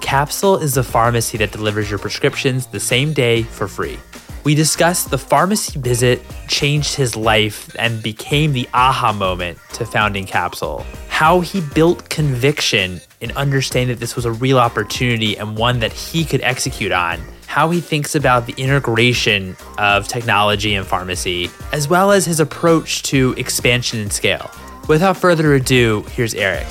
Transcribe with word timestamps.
Capsule 0.00 0.56
is 0.56 0.76
a 0.76 0.82
pharmacy 0.82 1.38
that 1.38 1.52
delivers 1.52 1.90
your 1.90 1.98
prescriptions 1.98 2.66
the 2.66 2.80
same 2.80 3.12
day 3.12 3.42
for 3.42 3.68
free. 3.68 3.98
We 4.44 4.54
discussed 4.54 5.10
the 5.10 5.18
pharmacy 5.18 5.78
visit 5.78 6.22
changed 6.48 6.94
his 6.94 7.16
life 7.16 7.74
and 7.78 8.02
became 8.02 8.52
the 8.52 8.68
aha 8.72 9.12
moment 9.12 9.58
to 9.74 9.84
founding 9.84 10.24
Capsule. 10.24 10.86
How 11.08 11.40
he 11.40 11.60
built 11.60 12.08
conviction 12.08 13.00
in 13.20 13.32
understanding 13.32 13.94
that 13.94 14.00
this 14.00 14.16
was 14.16 14.24
a 14.24 14.32
real 14.32 14.58
opportunity 14.58 15.36
and 15.36 15.56
one 15.56 15.80
that 15.80 15.92
he 15.92 16.24
could 16.24 16.40
execute 16.42 16.92
on. 16.92 17.20
How 17.46 17.68
he 17.70 17.80
thinks 17.80 18.14
about 18.14 18.46
the 18.46 18.54
integration 18.56 19.56
of 19.78 20.06
technology 20.06 20.74
and 20.74 20.86
pharmacy, 20.86 21.50
as 21.72 21.88
well 21.88 22.12
as 22.12 22.24
his 22.24 22.40
approach 22.40 23.02
to 23.04 23.34
expansion 23.36 24.00
and 24.00 24.12
scale. 24.12 24.50
Without 24.88 25.16
further 25.16 25.54
ado, 25.54 26.04
here's 26.12 26.34
Eric. 26.34 26.66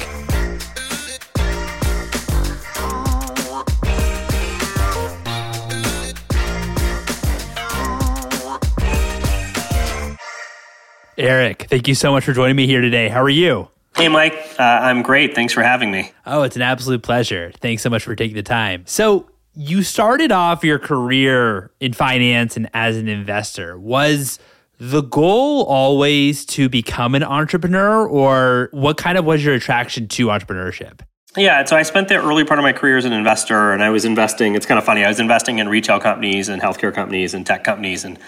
Eric, 11.17 11.65
thank 11.67 11.87
you 11.87 11.95
so 11.95 12.11
much 12.11 12.25
for 12.25 12.33
joining 12.33 12.55
me 12.55 12.67
here 12.67 12.79
today. 12.79 13.09
How 13.09 13.23
are 13.23 13.29
you? 13.29 13.69
Hey, 13.95 14.07
Mike. 14.07 14.35
Uh, 14.59 14.63
I'm 14.63 15.01
great. 15.01 15.33
Thanks 15.33 15.51
for 15.51 15.63
having 15.63 15.89
me. 15.89 16.11
Oh, 16.27 16.43
it's 16.43 16.55
an 16.55 16.61
absolute 16.61 17.01
pleasure. 17.01 17.51
Thanks 17.59 17.81
so 17.81 17.89
much 17.89 18.03
for 18.03 18.15
taking 18.15 18.35
the 18.35 18.43
time. 18.43 18.83
So, 18.85 19.27
you 19.55 19.81
started 19.81 20.31
off 20.31 20.63
your 20.63 20.77
career 20.77 21.71
in 21.79 21.93
finance 21.93 22.55
and 22.55 22.69
as 22.75 22.95
an 22.95 23.07
investor. 23.07 23.79
Was 23.79 24.37
the 24.77 25.01
goal 25.01 25.63
always 25.63 26.45
to 26.45 26.69
become 26.69 27.15
an 27.15 27.23
entrepreneur, 27.23 28.07
or 28.07 28.69
what 28.71 28.97
kind 28.97 29.17
of 29.17 29.25
was 29.25 29.43
your 29.43 29.55
attraction 29.55 30.07
to 30.09 30.27
entrepreneurship? 30.27 30.99
Yeah, 31.35 31.65
so 31.65 31.75
I 31.75 31.81
spent 31.81 32.09
the 32.09 32.17
early 32.17 32.43
part 32.43 32.59
of 32.59 32.63
my 32.63 32.73
career 32.73 32.97
as 32.97 33.05
an 33.05 33.13
investor, 33.13 33.71
and 33.71 33.81
I 33.81 33.89
was 33.89 34.05
investing. 34.05 34.53
It's 34.53 34.67
kind 34.67 34.77
of 34.77 34.85
funny. 34.85 35.03
I 35.03 35.07
was 35.07 35.19
investing 35.19 35.57
in 35.57 35.67
retail 35.67 35.99
companies 35.99 36.49
and 36.49 36.61
healthcare 36.61 36.93
companies 36.93 37.33
and 37.33 37.43
tech 37.43 37.63
companies, 37.63 38.05
and 38.05 38.19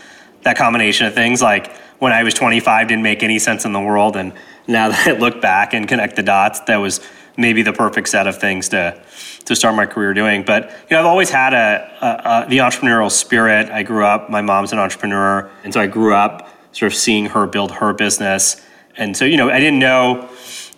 that 0.43 0.57
combination 0.57 1.07
of 1.07 1.13
things. 1.13 1.41
Like 1.41 1.75
when 1.99 2.13
I 2.13 2.23
was 2.23 2.33
25, 2.33 2.87
didn't 2.87 3.03
make 3.03 3.23
any 3.23 3.39
sense 3.39 3.65
in 3.65 3.73
the 3.73 3.79
world, 3.79 4.15
and 4.15 4.33
now 4.67 4.89
that 4.89 5.07
I 5.07 5.11
look 5.11 5.41
back 5.41 5.73
and 5.73 5.87
connect 5.87 6.15
the 6.15 6.23
dots, 6.23 6.61
that 6.61 6.77
was 6.77 7.01
maybe 7.37 7.61
the 7.61 7.73
perfect 7.73 8.09
set 8.09 8.27
of 8.27 8.37
things 8.37 8.69
to 8.69 9.01
to 9.45 9.55
start 9.55 9.73
my 9.75 9.85
career 9.85 10.13
doing. 10.13 10.43
But 10.43 10.69
you 10.69 10.95
know, 10.95 10.99
I've 10.99 11.05
always 11.05 11.29
had 11.29 11.53
a, 11.53 11.89
a, 12.01 12.45
a, 12.45 12.49
the 12.49 12.57
entrepreneurial 12.59 13.09
spirit. 13.09 13.69
I 13.69 13.83
grew 13.83 14.05
up. 14.05 14.29
My 14.29 14.41
mom's 14.41 14.73
an 14.73 14.79
entrepreneur, 14.79 15.49
and 15.63 15.73
so 15.73 15.79
I 15.79 15.87
grew 15.87 16.13
up 16.13 16.49
sort 16.71 16.91
of 16.91 16.97
seeing 16.97 17.27
her 17.27 17.47
build 17.47 17.71
her 17.71 17.93
business. 17.93 18.61
And 18.97 19.15
so 19.15 19.25
you 19.25 19.37
know, 19.37 19.49
I 19.49 19.59
didn't 19.59 19.79
know. 19.79 20.29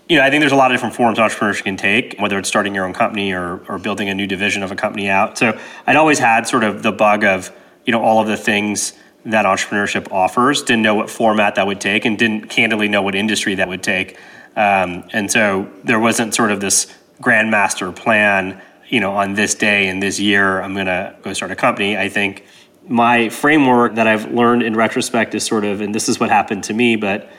You 0.07 0.17
know, 0.17 0.23
I 0.23 0.29
think 0.29 0.41
there's 0.41 0.51
a 0.51 0.57
lot 0.57 0.71
of 0.71 0.75
different 0.75 0.93
forms 0.93 1.19
entrepreneurship 1.19 1.63
can 1.63 1.77
take, 1.77 2.17
whether 2.19 2.37
it's 2.37 2.49
starting 2.49 2.75
your 2.75 2.85
own 2.85 2.91
company 2.91 3.31
or, 3.31 3.61
or 3.69 3.77
building 3.77 4.09
a 4.09 4.13
new 4.13 4.27
division 4.27 4.61
of 4.61 4.69
a 4.69 4.75
company 4.75 5.07
out. 5.07 5.37
So 5.37 5.57
I'd 5.87 5.95
always 5.95 6.19
had 6.19 6.45
sort 6.45 6.65
of 6.65 6.83
the 6.83 6.91
bug 6.91 7.23
of, 7.23 7.49
you 7.85 7.93
know, 7.93 8.01
all 8.01 8.19
of 8.19 8.27
the 8.27 8.35
things 8.35 8.91
that 9.25 9.45
entrepreneurship 9.45 10.11
offers, 10.11 10.63
didn't 10.63 10.81
know 10.81 10.95
what 10.95 11.09
format 11.09 11.55
that 11.55 11.67
would 11.67 11.79
take, 11.79 12.05
and 12.05 12.17
didn't 12.17 12.49
candidly 12.49 12.87
know 12.87 13.01
what 13.01 13.15
industry 13.15 13.55
that 13.55 13.67
would 13.67 13.83
take. 13.83 14.17
Um, 14.55 15.03
and 15.13 15.31
so 15.31 15.69
there 15.83 15.99
wasn't 15.99 16.33
sort 16.35 16.51
of 16.51 16.59
this 16.59 16.93
grandmaster 17.21 17.95
plan, 17.95 18.61
you 18.89 18.99
know, 18.99 19.15
on 19.15 19.35
this 19.35 19.55
day 19.55 19.87
and 19.87 20.01
this 20.01 20.19
year, 20.19 20.61
I'm 20.61 20.73
going 20.73 20.87
to 20.87 21.15
go 21.21 21.33
start 21.33 21.51
a 21.51 21.55
company. 21.55 21.97
I 21.97 22.09
think 22.09 22.45
my 22.87 23.29
framework 23.29 23.95
that 23.95 24.07
I've 24.07 24.31
learned 24.31 24.63
in 24.63 24.75
retrospect 24.75 25.35
is 25.35 25.45
sort 25.45 25.63
of, 25.63 25.81
and 25.81 25.93
this 25.93 26.09
is 26.09 26.19
what 26.19 26.29
happened 26.29 26.63
to 26.65 26.73
me, 26.73 26.95
but 26.95 27.29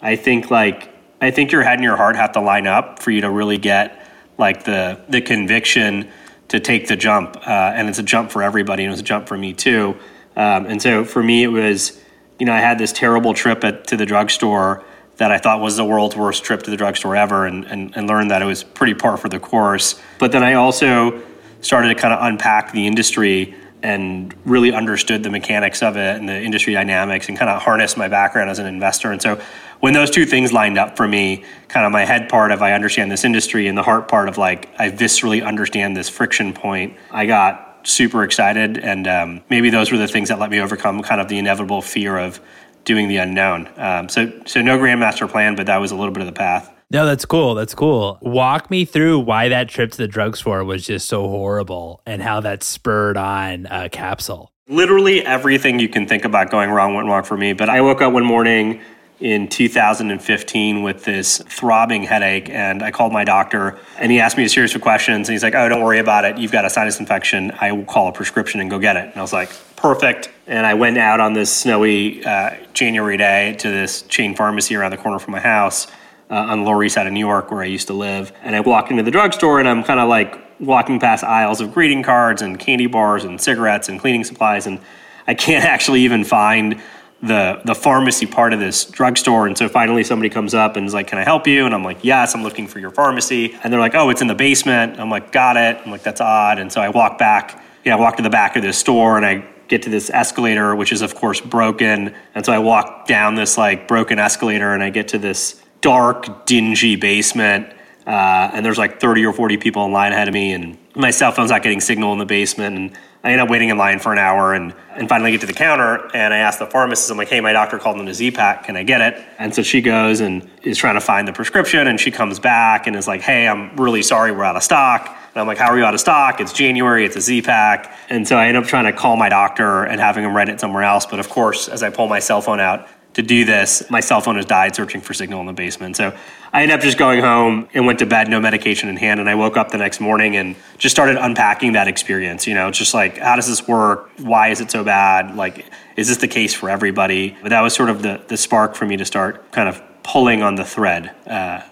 I 0.00 0.16
think 0.16 0.50
like, 0.50 0.90
I 1.20 1.30
think 1.30 1.52
your 1.52 1.62
head 1.62 1.74
and 1.74 1.84
your 1.84 1.96
heart 1.96 2.16
have 2.16 2.32
to 2.32 2.40
line 2.40 2.66
up 2.66 3.00
for 3.00 3.10
you 3.10 3.20
to 3.20 3.30
really 3.30 3.58
get 3.58 4.06
like 4.38 4.64
the, 4.64 5.00
the 5.08 5.20
conviction 5.20 6.08
to 6.48 6.60
take 6.60 6.86
the 6.86 6.96
jump. 6.96 7.36
Uh, 7.36 7.50
and 7.50 7.88
it's 7.88 7.98
a 7.98 8.02
jump 8.02 8.30
for 8.30 8.42
everybody, 8.42 8.84
and 8.84 8.90
it 8.90 8.92
was 8.92 9.00
a 9.00 9.04
jump 9.04 9.26
for 9.26 9.36
me 9.36 9.52
too. 9.52 9.96
Um, 10.36 10.66
and 10.66 10.80
so 10.80 11.04
for 11.04 11.22
me, 11.22 11.42
it 11.44 11.48
was, 11.48 12.00
you 12.38 12.46
know, 12.46 12.52
I 12.52 12.60
had 12.60 12.78
this 12.78 12.92
terrible 12.92 13.34
trip 13.34 13.64
at, 13.64 13.86
to 13.88 13.96
the 13.96 14.06
drugstore 14.06 14.84
that 15.16 15.30
I 15.30 15.38
thought 15.38 15.60
was 15.60 15.76
the 15.76 15.84
world's 15.84 16.16
worst 16.16 16.42
trip 16.42 16.62
to 16.62 16.70
the 16.70 16.76
drugstore 16.76 17.14
ever 17.14 17.46
and, 17.46 17.64
and, 17.66 17.96
and 17.96 18.08
learned 18.08 18.30
that 18.30 18.42
it 18.42 18.46
was 18.46 18.64
pretty 18.64 18.94
par 18.94 19.16
for 19.16 19.28
the 19.28 19.38
course. 19.38 20.00
But 20.18 20.32
then 20.32 20.42
I 20.42 20.54
also 20.54 21.22
started 21.60 21.88
to 21.88 21.94
kind 21.94 22.14
of 22.14 22.24
unpack 22.24 22.72
the 22.72 22.86
industry 22.86 23.54
and 23.82 24.34
really 24.44 24.72
understood 24.72 25.22
the 25.22 25.30
mechanics 25.30 25.82
of 25.82 25.96
it 25.96 26.16
and 26.16 26.28
the 26.28 26.40
industry 26.40 26.72
dynamics 26.72 27.28
and 27.28 27.36
kind 27.36 27.50
of 27.50 27.60
harnessed 27.60 27.96
my 27.96 28.08
background 28.08 28.48
as 28.48 28.58
an 28.58 28.66
investor. 28.66 29.10
And 29.10 29.20
so 29.20 29.40
when 29.80 29.92
those 29.92 30.10
two 30.10 30.24
things 30.24 30.52
lined 30.52 30.78
up 30.78 30.96
for 30.96 31.08
me, 31.08 31.44
kind 31.68 31.84
of 31.84 31.90
my 31.90 32.04
head 32.04 32.28
part 32.28 32.52
of 32.52 32.62
I 32.62 32.72
understand 32.72 33.10
this 33.10 33.24
industry 33.24 33.66
and 33.66 33.76
the 33.76 33.82
heart 33.82 34.06
part 34.08 34.28
of 34.28 34.38
like 34.38 34.68
I 34.78 34.90
viscerally 34.90 35.44
understand 35.44 35.96
this 35.96 36.08
friction 36.08 36.52
point, 36.52 36.96
I 37.10 37.26
got 37.26 37.71
super 37.84 38.24
excited. 38.24 38.78
And 38.78 39.06
um, 39.06 39.42
maybe 39.50 39.70
those 39.70 39.90
were 39.92 39.98
the 39.98 40.08
things 40.08 40.28
that 40.28 40.38
let 40.38 40.50
me 40.50 40.60
overcome 40.60 41.02
kind 41.02 41.20
of 41.20 41.28
the 41.28 41.38
inevitable 41.38 41.82
fear 41.82 42.18
of 42.18 42.40
doing 42.84 43.08
the 43.08 43.16
unknown. 43.16 43.68
Um, 43.76 44.08
so, 44.08 44.32
so 44.46 44.60
no 44.60 44.78
grandmaster 44.78 45.28
plan, 45.28 45.54
but 45.54 45.66
that 45.66 45.78
was 45.78 45.90
a 45.90 45.96
little 45.96 46.12
bit 46.12 46.20
of 46.20 46.26
the 46.26 46.32
path. 46.32 46.72
No, 46.90 47.06
that's 47.06 47.24
cool. 47.24 47.54
That's 47.54 47.74
cool. 47.74 48.18
Walk 48.20 48.70
me 48.70 48.84
through 48.84 49.20
why 49.20 49.48
that 49.48 49.68
trip 49.68 49.92
to 49.92 49.96
the 49.96 50.08
drugstore 50.08 50.62
was 50.62 50.84
just 50.84 51.08
so 51.08 51.26
horrible 51.26 52.02
and 52.04 52.20
how 52.20 52.40
that 52.40 52.62
spurred 52.62 53.16
on 53.16 53.66
a 53.70 53.88
capsule. 53.88 54.52
Literally 54.68 55.24
everything 55.24 55.78
you 55.78 55.88
can 55.88 56.06
think 56.06 56.24
about 56.24 56.50
going 56.50 56.70
wrong 56.70 56.94
went 56.94 57.08
wrong 57.08 57.22
for 57.22 57.36
me. 57.36 57.54
But 57.54 57.70
I 57.70 57.80
woke 57.80 58.02
up 58.02 58.12
one 58.12 58.24
morning 58.24 58.82
in 59.22 59.46
2015 59.46 60.82
with 60.82 61.04
this 61.04 61.38
throbbing 61.46 62.02
headache 62.02 62.50
and 62.50 62.82
I 62.82 62.90
called 62.90 63.12
my 63.12 63.22
doctor 63.22 63.78
and 63.98 64.10
he 64.10 64.18
asked 64.18 64.36
me 64.36 64.44
a 64.44 64.48
series 64.48 64.74
of 64.74 64.80
questions 64.80 65.28
and 65.28 65.32
he's 65.32 65.44
like, 65.44 65.54
"Oh, 65.54 65.68
don't 65.68 65.80
worry 65.80 66.00
about 66.00 66.24
it. 66.24 66.38
You've 66.38 66.50
got 66.50 66.64
a 66.64 66.70
sinus 66.70 66.98
infection. 66.98 67.52
I 67.60 67.70
will 67.70 67.84
call 67.84 68.08
a 68.08 68.12
prescription 68.12 68.60
and 68.60 68.68
go 68.68 68.80
get 68.80 68.96
it." 68.96 69.04
And 69.04 69.16
I 69.16 69.20
was 69.20 69.32
like, 69.32 69.50
"Perfect." 69.76 70.28
And 70.48 70.66
I 70.66 70.74
went 70.74 70.98
out 70.98 71.20
on 71.20 71.34
this 71.34 71.56
snowy 71.56 72.24
uh, 72.24 72.56
January 72.74 73.16
day 73.16 73.54
to 73.60 73.70
this 73.70 74.02
chain 74.02 74.34
pharmacy 74.34 74.74
around 74.74 74.90
the 74.90 74.96
corner 74.96 75.20
from 75.20 75.32
my 75.32 75.40
house 75.40 75.86
uh, 76.28 76.34
on 76.34 76.64
the 76.64 76.64
Lower 76.64 76.82
East 76.82 76.96
Side 76.96 77.06
of 77.06 77.12
New 77.12 77.20
York 77.20 77.52
where 77.52 77.62
I 77.62 77.66
used 77.66 77.86
to 77.86 77.94
live. 77.94 78.32
And 78.42 78.56
I 78.56 78.60
walk 78.60 78.90
into 78.90 79.04
the 79.04 79.12
drugstore 79.12 79.60
and 79.60 79.68
I'm 79.68 79.84
kind 79.84 80.00
of 80.00 80.08
like 80.08 80.36
walking 80.58 80.98
past 80.98 81.22
aisles 81.22 81.60
of 81.60 81.72
greeting 81.72 82.02
cards 82.02 82.42
and 82.42 82.58
candy 82.58 82.88
bars 82.88 83.22
and 83.22 83.40
cigarettes 83.40 83.88
and 83.88 84.00
cleaning 84.00 84.24
supplies 84.24 84.66
and 84.66 84.80
I 85.28 85.34
can't 85.34 85.64
actually 85.74 86.00
even 86.00 86.24
find 86.24 86.82
the 87.22 87.60
the 87.64 87.74
pharmacy 87.74 88.26
part 88.26 88.52
of 88.52 88.58
this 88.58 88.84
drugstore. 88.84 89.46
And 89.46 89.56
so 89.56 89.68
finally 89.68 90.02
somebody 90.02 90.28
comes 90.28 90.54
up 90.54 90.76
and 90.76 90.86
is 90.86 90.94
like, 90.94 91.06
Can 91.06 91.18
I 91.18 91.24
help 91.24 91.46
you? 91.46 91.64
And 91.64 91.74
I'm 91.74 91.84
like, 91.84 92.02
Yes, 92.02 92.34
I'm 92.34 92.42
looking 92.42 92.66
for 92.66 92.80
your 92.80 92.90
pharmacy. 92.90 93.56
And 93.62 93.72
they're 93.72 93.80
like, 93.80 93.94
Oh, 93.94 94.10
it's 94.10 94.20
in 94.20 94.26
the 94.26 94.34
basement. 94.34 94.98
I'm 94.98 95.10
like, 95.10 95.30
Got 95.30 95.56
it. 95.56 95.78
I'm 95.84 95.90
like, 95.90 96.02
That's 96.02 96.20
odd. 96.20 96.58
And 96.58 96.72
so 96.72 96.80
I 96.80 96.88
walk 96.88 97.18
back, 97.18 97.62
yeah, 97.84 97.96
I 97.96 98.00
walk 98.00 98.16
to 98.16 98.22
the 98.22 98.30
back 98.30 98.56
of 98.56 98.62
this 98.62 98.76
store 98.76 99.16
and 99.16 99.24
I 99.24 99.44
get 99.68 99.82
to 99.82 99.90
this 99.90 100.10
escalator, 100.10 100.74
which 100.74 100.92
is 100.92 101.00
of 101.00 101.14
course 101.14 101.40
broken. 101.40 102.14
And 102.34 102.44
so 102.44 102.52
I 102.52 102.58
walk 102.58 103.06
down 103.06 103.36
this 103.36 103.56
like 103.56 103.86
broken 103.86 104.18
escalator 104.18 104.74
and 104.74 104.82
I 104.82 104.90
get 104.90 105.08
to 105.08 105.18
this 105.18 105.62
dark, 105.80 106.46
dingy 106.46 106.96
basement. 106.96 107.72
Uh, 108.06 108.50
and 108.52 108.64
there's 108.64 108.78
like 108.78 109.00
30 109.00 109.24
or 109.26 109.32
40 109.32 109.56
people 109.58 109.84
in 109.86 109.92
line 109.92 110.12
ahead 110.12 110.28
of 110.28 110.34
me, 110.34 110.52
and 110.52 110.76
my 110.94 111.10
cell 111.10 111.32
phone's 111.32 111.50
not 111.50 111.62
getting 111.62 111.80
signal 111.80 112.12
in 112.12 112.18
the 112.18 112.26
basement. 112.26 112.76
And 112.76 112.98
I 113.24 113.30
end 113.30 113.40
up 113.40 113.48
waiting 113.48 113.68
in 113.68 113.78
line 113.78 114.00
for 114.00 114.12
an 114.12 114.18
hour 114.18 114.52
and, 114.52 114.74
and 114.96 115.08
finally 115.08 115.30
get 115.30 115.40
to 115.42 115.46
the 115.46 115.52
counter. 115.52 116.10
And 116.12 116.34
I 116.34 116.38
ask 116.38 116.58
the 116.58 116.66
pharmacist, 116.66 117.08
I'm 117.10 117.16
like, 117.16 117.28
hey, 117.28 117.40
my 117.40 117.52
doctor 117.52 117.78
called 117.78 118.00
in 118.00 118.08
a 118.08 118.14
Z 118.14 118.32
pack. 118.32 118.64
Can 118.64 118.76
I 118.76 118.82
get 118.82 119.00
it? 119.00 119.24
And 119.38 119.54
so 119.54 119.62
she 119.62 119.80
goes 119.80 120.20
and 120.20 120.50
is 120.62 120.76
trying 120.76 120.94
to 120.94 121.00
find 121.00 121.28
the 121.28 121.32
prescription. 121.32 121.86
And 121.86 122.00
she 122.00 122.10
comes 122.10 122.40
back 122.40 122.88
and 122.88 122.96
is 122.96 123.06
like, 123.06 123.20
hey, 123.20 123.46
I'm 123.46 123.76
really 123.76 124.02
sorry, 124.02 124.32
we're 124.32 124.42
out 124.42 124.56
of 124.56 124.64
stock. 124.64 125.06
And 125.06 125.40
I'm 125.40 125.46
like, 125.46 125.58
how 125.58 125.70
are 125.70 125.78
you 125.78 125.84
out 125.84 125.94
of 125.94 126.00
stock? 126.00 126.40
It's 126.40 126.52
January, 126.52 127.04
it's 127.04 127.16
a 127.16 127.20
Z 127.20 127.42
pack. 127.42 127.96
And 128.10 128.26
so 128.26 128.36
I 128.36 128.48
end 128.48 128.56
up 128.56 128.64
trying 128.64 128.84
to 128.84 128.92
call 128.92 129.16
my 129.16 129.28
doctor 129.28 129.84
and 129.84 130.00
having 130.00 130.24
him 130.24 130.34
write 130.34 130.48
it 130.48 130.58
somewhere 130.58 130.82
else. 130.82 131.06
But 131.06 131.20
of 131.20 131.28
course, 131.28 131.68
as 131.68 131.84
I 131.84 131.90
pull 131.90 132.08
my 132.08 132.18
cell 132.18 132.42
phone 132.42 132.60
out, 132.60 132.88
to 133.14 133.22
do 133.22 133.44
this, 133.44 133.82
my 133.90 134.00
cell 134.00 134.20
phone 134.20 134.36
has 134.36 134.46
died 134.46 134.74
searching 134.74 135.00
for 135.00 135.12
signal 135.14 135.40
in 135.40 135.46
the 135.46 135.52
basement. 135.52 135.96
So 135.96 136.16
I 136.52 136.62
ended 136.62 136.76
up 136.76 136.82
just 136.82 136.98
going 136.98 137.20
home 137.20 137.68
and 137.74 137.86
went 137.86 137.98
to 137.98 138.06
bed, 138.06 138.28
no 138.28 138.40
medication 138.40 138.88
in 138.88 138.96
hand. 138.96 139.20
And 139.20 139.28
I 139.28 139.34
woke 139.34 139.56
up 139.56 139.70
the 139.70 139.78
next 139.78 140.00
morning 140.00 140.36
and 140.36 140.56
just 140.78 140.94
started 140.94 141.16
unpacking 141.16 141.72
that 141.72 141.88
experience. 141.88 142.46
You 142.46 142.54
know, 142.54 142.70
just 142.70 142.94
like, 142.94 143.18
how 143.18 143.36
does 143.36 143.48
this 143.48 143.68
work? 143.68 144.10
Why 144.18 144.48
is 144.48 144.60
it 144.60 144.70
so 144.70 144.82
bad? 144.82 145.36
Like, 145.36 145.66
is 145.96 146.08
this 146.08 146.18
the 146.18 146.28
case 146.28 146.54
for 146.54 146.70
everybody? 146.70 147.36
But 147.42 147.50
that 147.50 147.60
was 147.60 147.74
sort 147.74 147.90
of 147.90 148.02
the, 148.02 148.22
the 148.28 148.36
spark 148.36 148.74
for 148.74 148.86
me 148.86 148.96
to 148.96 149.04
start 149.04 149.52
kind 149.52 149.68
of 149.68 149.82
pulling 150.02 150.42
on 150.42 150.54
the 150.54 150.64
thread. 150.64 151.14
Uh, 151.26 151.62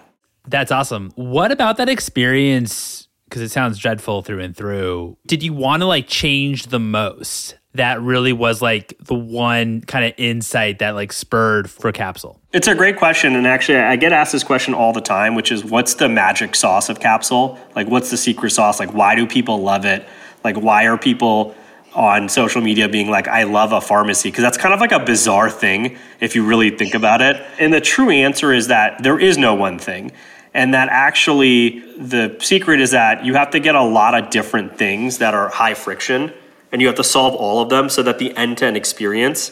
That's 0.47 0.71
awesome. 0.71 1.11
What 1.15 1.51
about 1.51 1.77
that 1.77 1.89
experience? 1.89 3.07
Because 3.25 3.41
it 3.41 3.49
sounds 3.49 3.77
dreadful 3.77 4.21
through 4.21 4.41
and 4.41 4.55
through. 4.55 5.17
Did 5.25 5.41
you 5.41 5.53
want 5.53 5.81
to 5.81 5.85
like 5.85 6.07
change 6.07 6.67
the 6.67 6.79
most 6.79 7.55
that 7.73 8.01
really 8.01 8.33
was 8.33 8.61
like 8.61 8.93
the 8.99 9.15
one 9.15 9.81
kind 9.81 10.05
of 10.05 10.13
insight 10.17 10.79
that 10.79 10.91
like 10.91 11.13
spurred 11.13 11.69
for 11.69 11.91
Capsule? 11.91 12.39
It's 12.51 12.67
a 12.67 12.75
great 12.75 12.97
question. 12.97 13.35
And 13.35 13.47
actually, 13.47 13.77
I 13.77 13.95
get 13.95 14.11
asked 14.11 14.33
this 14.33 14.43
question 14.43 14.73
all 14.73 14.91
the 14.91 15.01
time, 15.01 15.35
which 15.35 15.51
is 15.51 15.63
what's 15.63 15.93
the 15.93 16.09
magic 16.09 16.55
sauce 16.55 16.89
of 16.89 16.99
Capsule? 16.99 17.57
Like, 17.75 17.87
what's 17.87 18.11
the 18.11 18.17
secret 18.17 18.51
sauce? 18.51 18.79
Like, 18.79 18.93
why 18.93 19.15
do 19.15 19.25
people 19.25 19.61
love 19.61 19.85
it? 19.85 20.05
Like, 20.43 20.57
why 20.57 20.87
are 20.87 20.97
people 20.97 21.55
on 21.93 22.27
social 22.29 22.61
media 22.61 22.89
being 22.89 23.09
like, 23.09 23.27
I 23.27 23.43
love 23.43 23.71
a 23.71 23.79
pharmacy? 23.79 24.29
Because 24.29 24.43
that's 24.43 24.57
kind 24.57 24.73
of 24.73 24.81
like 24.81 24.91
a 24.91 24.99
bizarre 24.99 25.49
thing 25.49 25.97
if 26.19 26.35
you 26.35 26.45
really 26.45 26.71
think 26.71 26.93
about 26.93 27.21
it. 27.21 27.41
And 27.57 27.73
the 27.73 27.81
true 27.81 28.09
answer 28.09 28.51
is 28.51 28.67
that 28.67 29.01
there 29.01 29.19
is 29.19 29.37
no 29.37 29.55
one 29.55 29.79
thing. 29.79 30.11
And 30.53 30.73
that 30.73 30.89
actually, 30.89 31.79
the 31.97 32.35
secret 32.41 32.81
is 32.81 32.91
that 32.91 33.23
you 33.23 33.35
have 33.35 33.51
to 33.51 33.59
get 33.61 33.75
a 33.75 33.83
lot 33.83 34.21
of 34.21 34.29
different 34.29 34.77
things 34.77 35.19
that 35.19 35.33
are 35.33 35.47
high 35.47 35.73
friction 35.73 36.33
and 36.71 36.81
you 36.81 36.87
have 36.87 36.95
to 36.97 37.03
solve 37.03 37.35
all 37.35 37.61
of 37.61 37.69
them 37.69 37.89
so 37.89 38.01
that 38.03 38.19
the 38.19 38.35
end 38.35 38.57
to 38.59 38.65
end 38.65 38.77
experience 38.77 39.51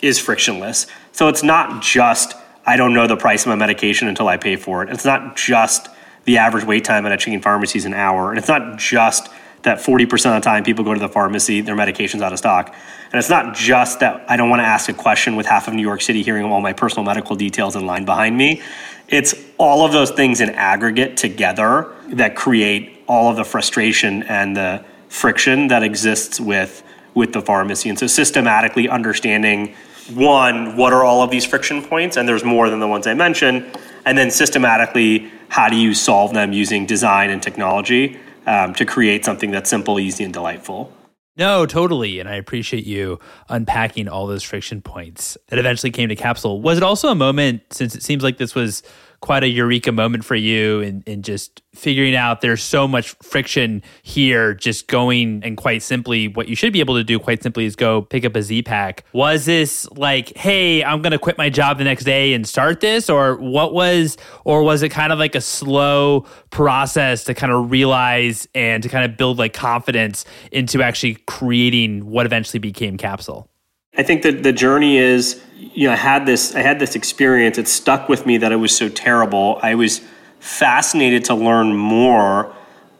is 0.00 0.18
frictionless. 0.18 0.86
So 1.12 1.28
it's 1.28 1.42
not 1.42 1.82
just, 1.82 2.34
I 2.66 2.76
don't 2.76 2.92
know 2.92 3.06
the 3.06 3.16
price 3.16 3.42
of 3.42 3.48
my 3.48 3.56
medication 3.56 4.08
until 4.08 4.28
I 4.28 4.36
pay 4.36 4.56
for 4.56 4.82
it. 4.82 4.90
It's 4.90 5.04
not 5.04 5.36
just 5.36 5.88
the 6.24 6.38
average 6.38 6.64
wait 6.64 6.84
time 6.84 7.06
at 7.06 7.12
a 7.12 7.16
chain 7.16 7.40
pharmacy 7.40 7.78
is 7.78 7.84
an 7.84 7.94
hour. 7.94 8.30
And 8.30 8.38
it's 8.38 8.48
not 8.48 8.78
just 8.78 9.28
that 9.62 9.78
40% 9.78 10.12
of 10.12 10.20
the 10.20 10.40
time 10.40 10.64
people 10.64 10.84
go 10.84 10.92
to 10.92 11.00
the 11.00 11.08
pharmacy, 11.08 11.60
their 11.60 11.76
medication's 11.76 12.22
out 12.22 12.32
of 12.32 12.38
stock. 12.38 12.74
And 13.12 13.18
it's 13.18 13.30
not 13.30 13.54
just 13.54 14.00
that 14.00 14.24
I 14.28 14.36
don't 14.36 14.50
want 14.50 14.60
to 14.60 14.66
ask 14.66 14.88
a 14.88 14.92
question 14.92 15.36
with 15.36 15.46
half 15.46 15.68
of 15.68 15.74
New 15.74 15.82
York 15.82 16.02
City 16.02 16.22
hearing 16.22 16.44
all 16.44 16.60
my 16.60 16.72
personal 16.72 17.04
medical 17.04 17.36
details 17.36 17.76
in 17.76 17.86
line 17.86 18.04
behind 18.04 18.36
me. 18.36 18.60
It's 19.08 19.34
all 19.58 19.84
of 19.84 19.92
those 19.92 20.10
things 20.10 20.40
in 20.40 20.50
aggregate 20.50 21.16
together 21.16 21.94
that 22.08 22.34
create 22.34 23.04
all 23.06 23.30
of 23.30 23.36
the 23.36 23.44
frustration 23.44 24.24
and 24.24 24.56
the 24.56 24.84
friction 25.12 25.68
that 25.68 25.82
exists 25.82 26.40
with 26.40 26.82
with 27.14 27.34
the 27.34 27.42
pharmacy. 27.42 27.90
And 27.90 27.98
so 27.98 28.06
systematically 28.06 28.88
understanding 28.88 29.74
one, 30.14 30.76
what 30.76 30.92
are 30.92 31.04
all 31.04 31.22
of 31.22 31.30
these 31.30 31.44
friction 31.44 31.82
points? 31.82 32.16
And 32.16 32.26
there's 32.26 32.42
more 32.42 32.70
than 32.70 32.80
the 32.80 32.88
ones 32.88 33.06
I 33.06 33.14
mentioned. 33.14 33.78
And 34.06 34.16
then 34.16 34.30
systematically, 34.30 35.30
how 35.48 35.68
do 35.68 35.76
you 35.76 35.94
solve 35.94 36.32
them 36.32 36.52
using 36.52 36.86
design 36.86 37.30
and 37.30 37.42
technology 37.42 38.18
um, 38.46 38.74
to 38.74 38.84
create 38.84 39.24
something 39.24 39.50
that's 39.50 39.68
simple, 39.68 40.00
easy, 40.00 40.24
and 40.24 40.32
delightful? 40.32 40.90
No, 41.36 41.66
totally. 41.66 42.18
And 42.18 42.28
I 42.28 42.34
appreciate 42.34 42.84
you 42.84 43.20
unpacking 43.48 44.08
all 44.08 44.26
those 44.26 44.42
friction 44.42 44.82
points 44.82 45.36
that 45.48 45.58
eventually 45.58 45.90
came 45.90 46.08
to 46.08 46.16
Capsule. 46.16 46.60
Was 46.60 46.78
it 46.78 46.82
also 46.82 47.08
a 47.08 47.14
moment, 47.14 47.62
since 47.70 47.94
it 47.94 48.02
seems 48.02 48.22
like 48.22 48.38
this 48.38 48.54
was 48.54 48.82
quite 49.22 49.44
a 49.44 49.48
eureka 49.48 49.92
moment 49.92 50.24
for 50.24 50.34
you 50.34 50.80
in, 50.80 51.02
in 51.06 51.22
just 51.22 51.62
figuring 51.74 52.14
out 52.14 52.40
there's 52.40 52.62
so 52.62 52.86
much 52.86 53.10
friction 53.22 53.82
here, 54.02 54.52
just 54.52 54.88
going 54.88 55.42
and 55.44 55.56
quite 55.56 55.80
simply, 55.80 56.28
what 56.28 56.48
you 56.48 56.56
should 56.56 56.72
be 56.72 56.80
able 56.80 56.96
to 56.96 57.04
do 57.04 57.18
quite 57.18 57.40
simply 57.42 57.64
is 57.64 57.76
go 57.76 58.02
pick 58.02 58.24
up 58.24 58.36
a 58.36 58.42
Z 58.42 58.62
pack. 58.62 59.04
Was 59.12 59.46
this 59.46 59.88
like, 59.92 60.36
hey, 60.36 60.82
I'm 60.84 61.00
to 61.02 61.18
quit 61.18 61.38
my 61.38 61.48
job 61.48 61.78
the 61.78 61.84
next 61.84 62.04
day 62.04 62.34
and 62.34 62.46
start 62.46 62.80
this? 62.80 63.08
Or 63.08 63.36
what 63.36 63.72
was, 63.72 64.18
or 64.44 64.64
was 64.64 64.82
it 64.82 64.88
kind 64.88 65.12
of 65.12 65.20
like 65.20 65.36
a 65.36 65.40
slow 65.40 66.26
process 66.50 67.24
to 67.24 67.34
kind 67.34 67.52
of 67.52 67.70
realize 67.70 68.48
and 68.56 68.82
to 68.82 68.88
kind 68.88 69.08
of 69.08 69.16
build 69.16 69.38
like 69.38 69.54
confidence 69.54 70.24
into 70.50 70.82
actually 70.82 71.14
creating 71.26 72.06
what 72.06 72.26
eventually 72.26 72.58
became 72.58 72.98
Capsule? 72.98 73.48
I 73.94 74.02
think 74.02 74.22
that 74.22 74.42
the 74.42 74.52
journey 74.52 74.96
is, 74.96 75.42
you 75.58 75.86
know, 75.86 75.92
I 75.92 75.96
had 75.96 76.24
this, 76.24 76.54
I 76.54 76.60
had 76.60 76.78
this 76.78 76.96
experience. 76.96 77.58
It 77.58 77.68
stuck 77.68 78.08
with 78.08 78.24
me 78.24 78.38
that 78.38 78.50
it 78.50 78.56
was 78.56 78.74
so 78.74 78.88
terrible. 78.88 79.58
I 79.62 79.74
was 79.74 80.00
fascinated 80.40 81.26
to 81.26 81.34
learn 81.34 81.76
more 81.76 82.54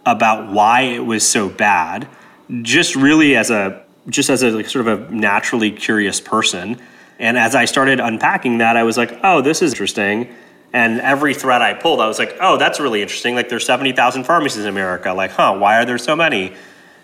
about 0.05 0.53
why 0.53 0.83
it 0.83 1.07
was 1.07 1.27
so 1.27 1.49
bad. 1.49 2.07
Just 2.61 2.95
really 2.95 3.37
as 3.37 3.51
a, 3.51 3.83
just 4.09 4.29
as 4.29 4.43
a 4.43 4.51
like, 4.51 4.69
sort 4.69 4.87
of 4.87 5.11
a 5.11 5.15
naturally 5.15 5.71
curious 5.71 6.21
person. 6.21 6.79
And 7.19 7.39
as 7.39 7.55
I 7.55 7.65
started 7.65 7.99
unpacking 7.99 8.59
that, 8.59 8.77
I 8.77 8.83
was 8.83 8.99
like, 8.99 9.19
oh, 9.23 9.41
this 9.41 9.63
is 9.63 9.73
interesting. 9.73 10.35
And 10.75 11.01
every 11.01 11.33
thread 11.33 11.63
I 11.63 11.73
pulled, 11.73 12.01
I 12.01 12.07
was 12.07 12.19
like, 12.19 12.37
oh, 12.41 12.59
that's 12.59 12.81
really 12.81 13.01
interesting. 13.01 13.35
Like, 13.35 13.49
there's 13.49 13.65
70,000 13.65 14.25
pharmacies 14.25 14.63
in 14.63 14.69
America. 14.69 15.13
Like, 15.13 15.31
huh, 15.31 15.57
why 15.59 15.77
are 15.81 15.85
there 15.85 15.99
so 15.99 16.17
many? 16.17 16.55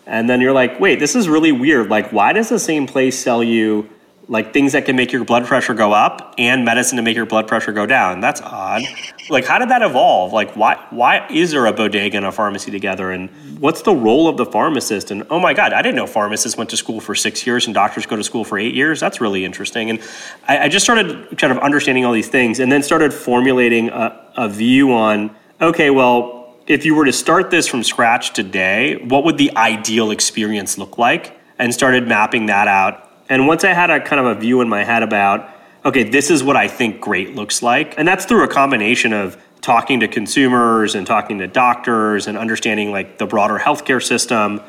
And 0.08 0.28
then 0.28 0.40
you're 0.40 0.54
like, 0.54 0.80
wait, 0.80 0.98
this 0.98 1.14
is 1.14 1.28
really 1.28 1.52
weird. 1.52 1.90
Like, 1.90 2.12
why 2.12 2.32
does 2.32 2.48
the 2.48 2.58
same 2.58 2.86
place 2.86 3.16
sell 3.16 3.44
you 3.44 3.90
like 4.30 4.52
things 4.52 4.72
that 4.72 4.84
can 4.84 4.94
make 4.94 5.10
your 5.10 5.24
blood 5.24 5.46
pressure 5.46 5.72
go 5.72 5.92
up 5.92 6.34
and 6.36 6.62
medicine 6.62 6.96
to 6.96 7.02
make 7.02 7.14
your 7.14 7.26
blood 7.26 7.46
pressure 7.46 7.72
go 7.72 7.84
down? 7.84 8.20
That's 8.20 8.40
odd. 8.40 8.82
Like, 9.28 9.44
how 9.44 9.58
did 9.58 9.68
that 9.68 9.82
evolve? 9.82 10.32
Like, 10.32 10.56
why 10.56 10.82
why 10.88 11.26
is 11.28 11.50
there 11.50 11.66
a 11.66 11.74
bodega 11.74 12.16
and 12.16 12.24
a 12.24 12.32
pharmacy 12.32 12.70
together? 12.70 13.10
And 13.10 13.28
what's 13.60 13.82
the 13.82 13.94
role 13.94 14.28
of 14.28 14.38
the 14.38 14.46
pharmacist? 14.46 15.10
And 15.10 15.26
oh 15.28 15.38
my 15.38 15.52
God, 15.52 15.74
I 15.74 15.82
didn't 15.82 15.96
know 15.96 16.06
pharmacists 16.06 16.56
went 16.56 16.70
to 16.70 16.78
school 16.78 17.00
for 17.00 17.14
six 17.14 17.46
years 17.46 17.66
and 17.66 17.74
doctors 17.74 18.06
go 18.06 18.16
to 18.16 18.24
school 18.24 18.44
for 18.44 18.58
eight 18.58 18.74
years. 18.74 19.00
That's 19.00 19.20
really 19.20 19.44
interesting. 19.44 19.90
And 19.90 20.00
I, 20.46 20.58
I 20.60 20.68
just 20.68 20.84
started 20.84 21.36
kind 21.36 21.52
of 21.52 21.58
understanding 21.58 22.06
all 22.06 22.14
these 22.14 22.28
things, 22.28 22.60
and 22.60 22.72
then 22.72 22.82
started 22.82 23.12
formulating 23.12 23.90
a, 23.90 24.32
a 24.38 24.48
view 24.48 24.90
on 24.92 25.36
okay, 25.60 25.90
well 25.90 26.37
if 26.68 26.84
you 26.84 26.94
were 26.94 27.06
to 27.06 27.12
start 27.12 27.50
this 27.50 27.66
from 27.66 27.82
scratch 27.82 28.34
today, 28.34 28.96
what 28.96 29.24
would 29.24 29.38
the 29.38 29.56
ideal 29.56 30.10
experience 30.10 30.76
look 30.76 30.98
like? 30.98 31.34
And 31.58 31.72
started 31.72 32.06
mapping 32.06 32.46
that 32.46 32.68
out. 32.68 33.10
And 33.30 33.46
once 33.46 33.64
I 33.64 33.72
had 33.72 33.90
a 33.90 34.00
kind 34.00 34.20
of 34.20 34.36
a 34.36 34.38
view 34.38 34.60
in 34.60 34.68
my 34.68 34.84
head 34.84 35.02
about, 35.02 35.48
okay, 35.84 36.04
this 36.04 36.30
is 36.30 36.44
what 36.44 36.56
I 36.56 36.68
think 36.68 37.00
great 37.00 37.34
looks 37.34 37.62
like. 37.62 37.98
And 37.98 38.06
that's 38.06 38.26
through 38.26 38.44
a 38.44 38.48
combination 38.48 39.14
of 39.14 39.42
talking 39.62 40.00
to 40.00 40.08
consumers 40.08 40.94
and 40.94 41.06
talking 41.06 41.38
to 41.38 41.46
doctors 41.46 42.26
and 42.26 42.36
understanding 42.36 42.92
like 42.92 43.16
the 43.16 43.26
broader 43.26 43.58
healthcare 43.58 44.04
system. 44.04 44.60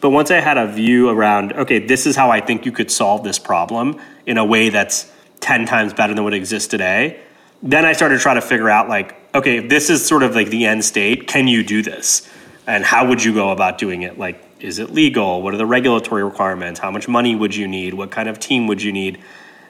But 0.00 0.10
once 0.10 0.30
I 0.30 0.40
had 0.40 0.56
a 0.56 0.66
view 0.66 1.10
around, 1.10 1.52
okay, 1.52 1.78
this 1.78 2.06
is 2.06 2.16
how 2.16 2.30
I 2.30 2.40
think 2.40 2.64
you 2.64 2.72
could 2.72 2.90
solve 2.90 3.24
this 3.24 3.38
problem 3.38 4.00
in 4.26 4.38
a 4.38 4.44
way 4.44 4.70
that's 4.70 5.12
10 5.40 5.66
times 5.66 5.92
better 5.92 6.14
than 6.14 6.24
what 6.24 6.34
exists 6.34 6.68
today, 6.68 7.20
then 7.62 7.84
I 7.84 7.92
started 7.92 8.20
trying 8.20 8.36
to 8.36 8.42
figure 8.42 8.68
out 8.68 8.88
like, 8.88 9.14
okay, 9.34 9.60
this 9.60 9.88
is 9.88 10.04
sort 10.04 10.22
of 10.22 10.34
like 10.34 10.48
the 10.48 10.66
end 10.66 10.84
state. 10.84 11.28
Can 11.28 11.46
you 11.46 11.62
do 11.62 11.82
this? 11.82 12.28
And 12.66 12.84
how 12.84 13.06
would 13.08 13.22
you 13.22 13.32
go 13.32 13.50
about 13.50 13.78
doing 13.78 14.02
it? 14.02 14.18
Like, 14.18 14.42
is 14.60 14.78
it 14.78 14.90
legal? 14.90 15.42
What 15.42 15.54
are 15.54 15.56
the 15.56 15.66
regulatory 15.66 16.22
requirements? 16.22 16.78
How 16.80 16.90
much 16.90 17.08
money 17.08 17.34
would 17.34 17.54
you 17.54 17.66
need? 17.66 17.94
What 17.94 18.10
kind 18.10 18.28
of 18.28 18.38
team 18.38 18.66
would 18.66 18.82
you 18.82 18.92
need? 18.92 19.20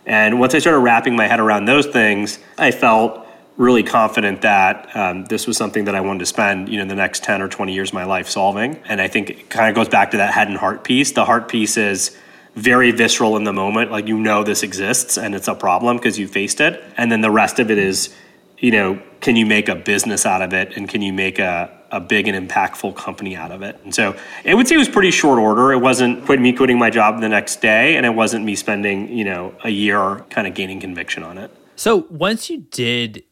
And 0.05 0.41
once 0.41 0.55
I 0.55 0.59
started 0.59 0.81
wrapping 0.81 1.17
my 1.17 1.27
head 1.27 1.41
around 1.41 1.67
those 1.67 1.87
things, 1.87 2.39
I 2.59 2.71
felt 2.71 3.27
really 3.57 3.83
confident 3.83 4.43
that 4.43 4.95
um, 4.97 5.25
this 5.27 5.47
was 5.47 5.57
something 5.57 5.85
that 5.85 5.95
I 5.95 6.01
wanted 6.01 6.21
to 6.21 6.27
spend, 6.27 6.69
you 6.69 6.79
know, 6.79 6.87
the 6.87 6.95
next 6.95 7.23
10 7.23 7.43
or 7.43 7.49
20 7.49 7.73
years 7.73 7.91
of 7.91 7.95
my 7.95 8.05
life 8.05 8.29
solving. 8.29 8.77
And 8.87 9.01
I 9.01 9.09
think 9.09 9.31
it 9.31 9.51
kind 9.51 9.69
of 9.69 9.75
goes 9.75 9.89
back 9.89 10.11
to 10.13 10.17
that 10.17 10.33
head 10.33 10.49
and 10.49 10.57
heart 10.57 10.85
piece. 10.85 11.13
The 11.13 11.25
heart 11.25 11.49
piece 11.49 11.77
is 11.77 12.17
very 12.55 12.91
visceral 12.91 13.37
in 13.37 13.45
the 13.45 13.53
moment, 13.53 13.91
like 13.91 14.07
you 14.07 14.19
know 14.19 14.45
this 14.45 14.63
exists 14.63 15.17
and 15.17 15.35
it's 15.35 15.49
a 15.49 15.55
problem 15.55 15.97
because 15.97 16.19
you 16.19 16.29
faced 16.29 16.61
it. 16.61 16.83
And 16.97 17.11
then 17.11 17.21
the 17.21 17.31
rest 17.31 17.59
of 17.59 17.71
it 17.71 17.79
is, 17.79 18.15
you 18.59 18.71
know, 18.71 19.01
can 19.21 19.37
you 19.37 19.47
make 19.47 19.69
a 19.69 19.75
business 19.75 20.27
out 20.27 20.43
of 20.43 20.53
it 20.53 20.77
and 20.77 20.89
can 20.89 21.01
you 21.01 21.13
make 21.13 21.39
a, 21.39 21.71
a 21.91 22.01
big 22.01 22.29
and 22.29 22.49
impactful 22.49 22.95
company 22.97 23.37
out 23.37 23.53
of 23.53 23.63
it? 23.63 23.79
And 23.85 23.95
so 23.95 24.15
it 24.45 24.55
would 24.55 24.69
say 24.69 24.75
it 24.75 24.79
was 24.79 24.89
pretty 24.89 25.11
short 25.11 25.39
order. 25.39 25.73
It 25.73 25.79
wasn't 25.79 26.25
quit 26.25 26.41
me 26.41 26.53
quitting 26.53 26.79
my 26.79 26.91
job 26.91 27.21
the 27.21 27.29
next 27.29 27.61
day 27.63 27.97
and 27.97 28.05
it 28.05 28.15
wasn't 28.15 28.45
me 28.45 28.55
spending, 28.55 29.09
you 29.09 29.25
know, 29.25 29.55
a 29.65 29.71
year 29.71 30.25
kind 30.29 30.47
of 30.47 30.55
gaining 30.55 30.81
conviction 30.81 31.23
on 31.23 31.39
it. 31.39 31.51
So 31.77 32.07
once 32.11 32.51
you 32.51 32.67
did 32.71 33.25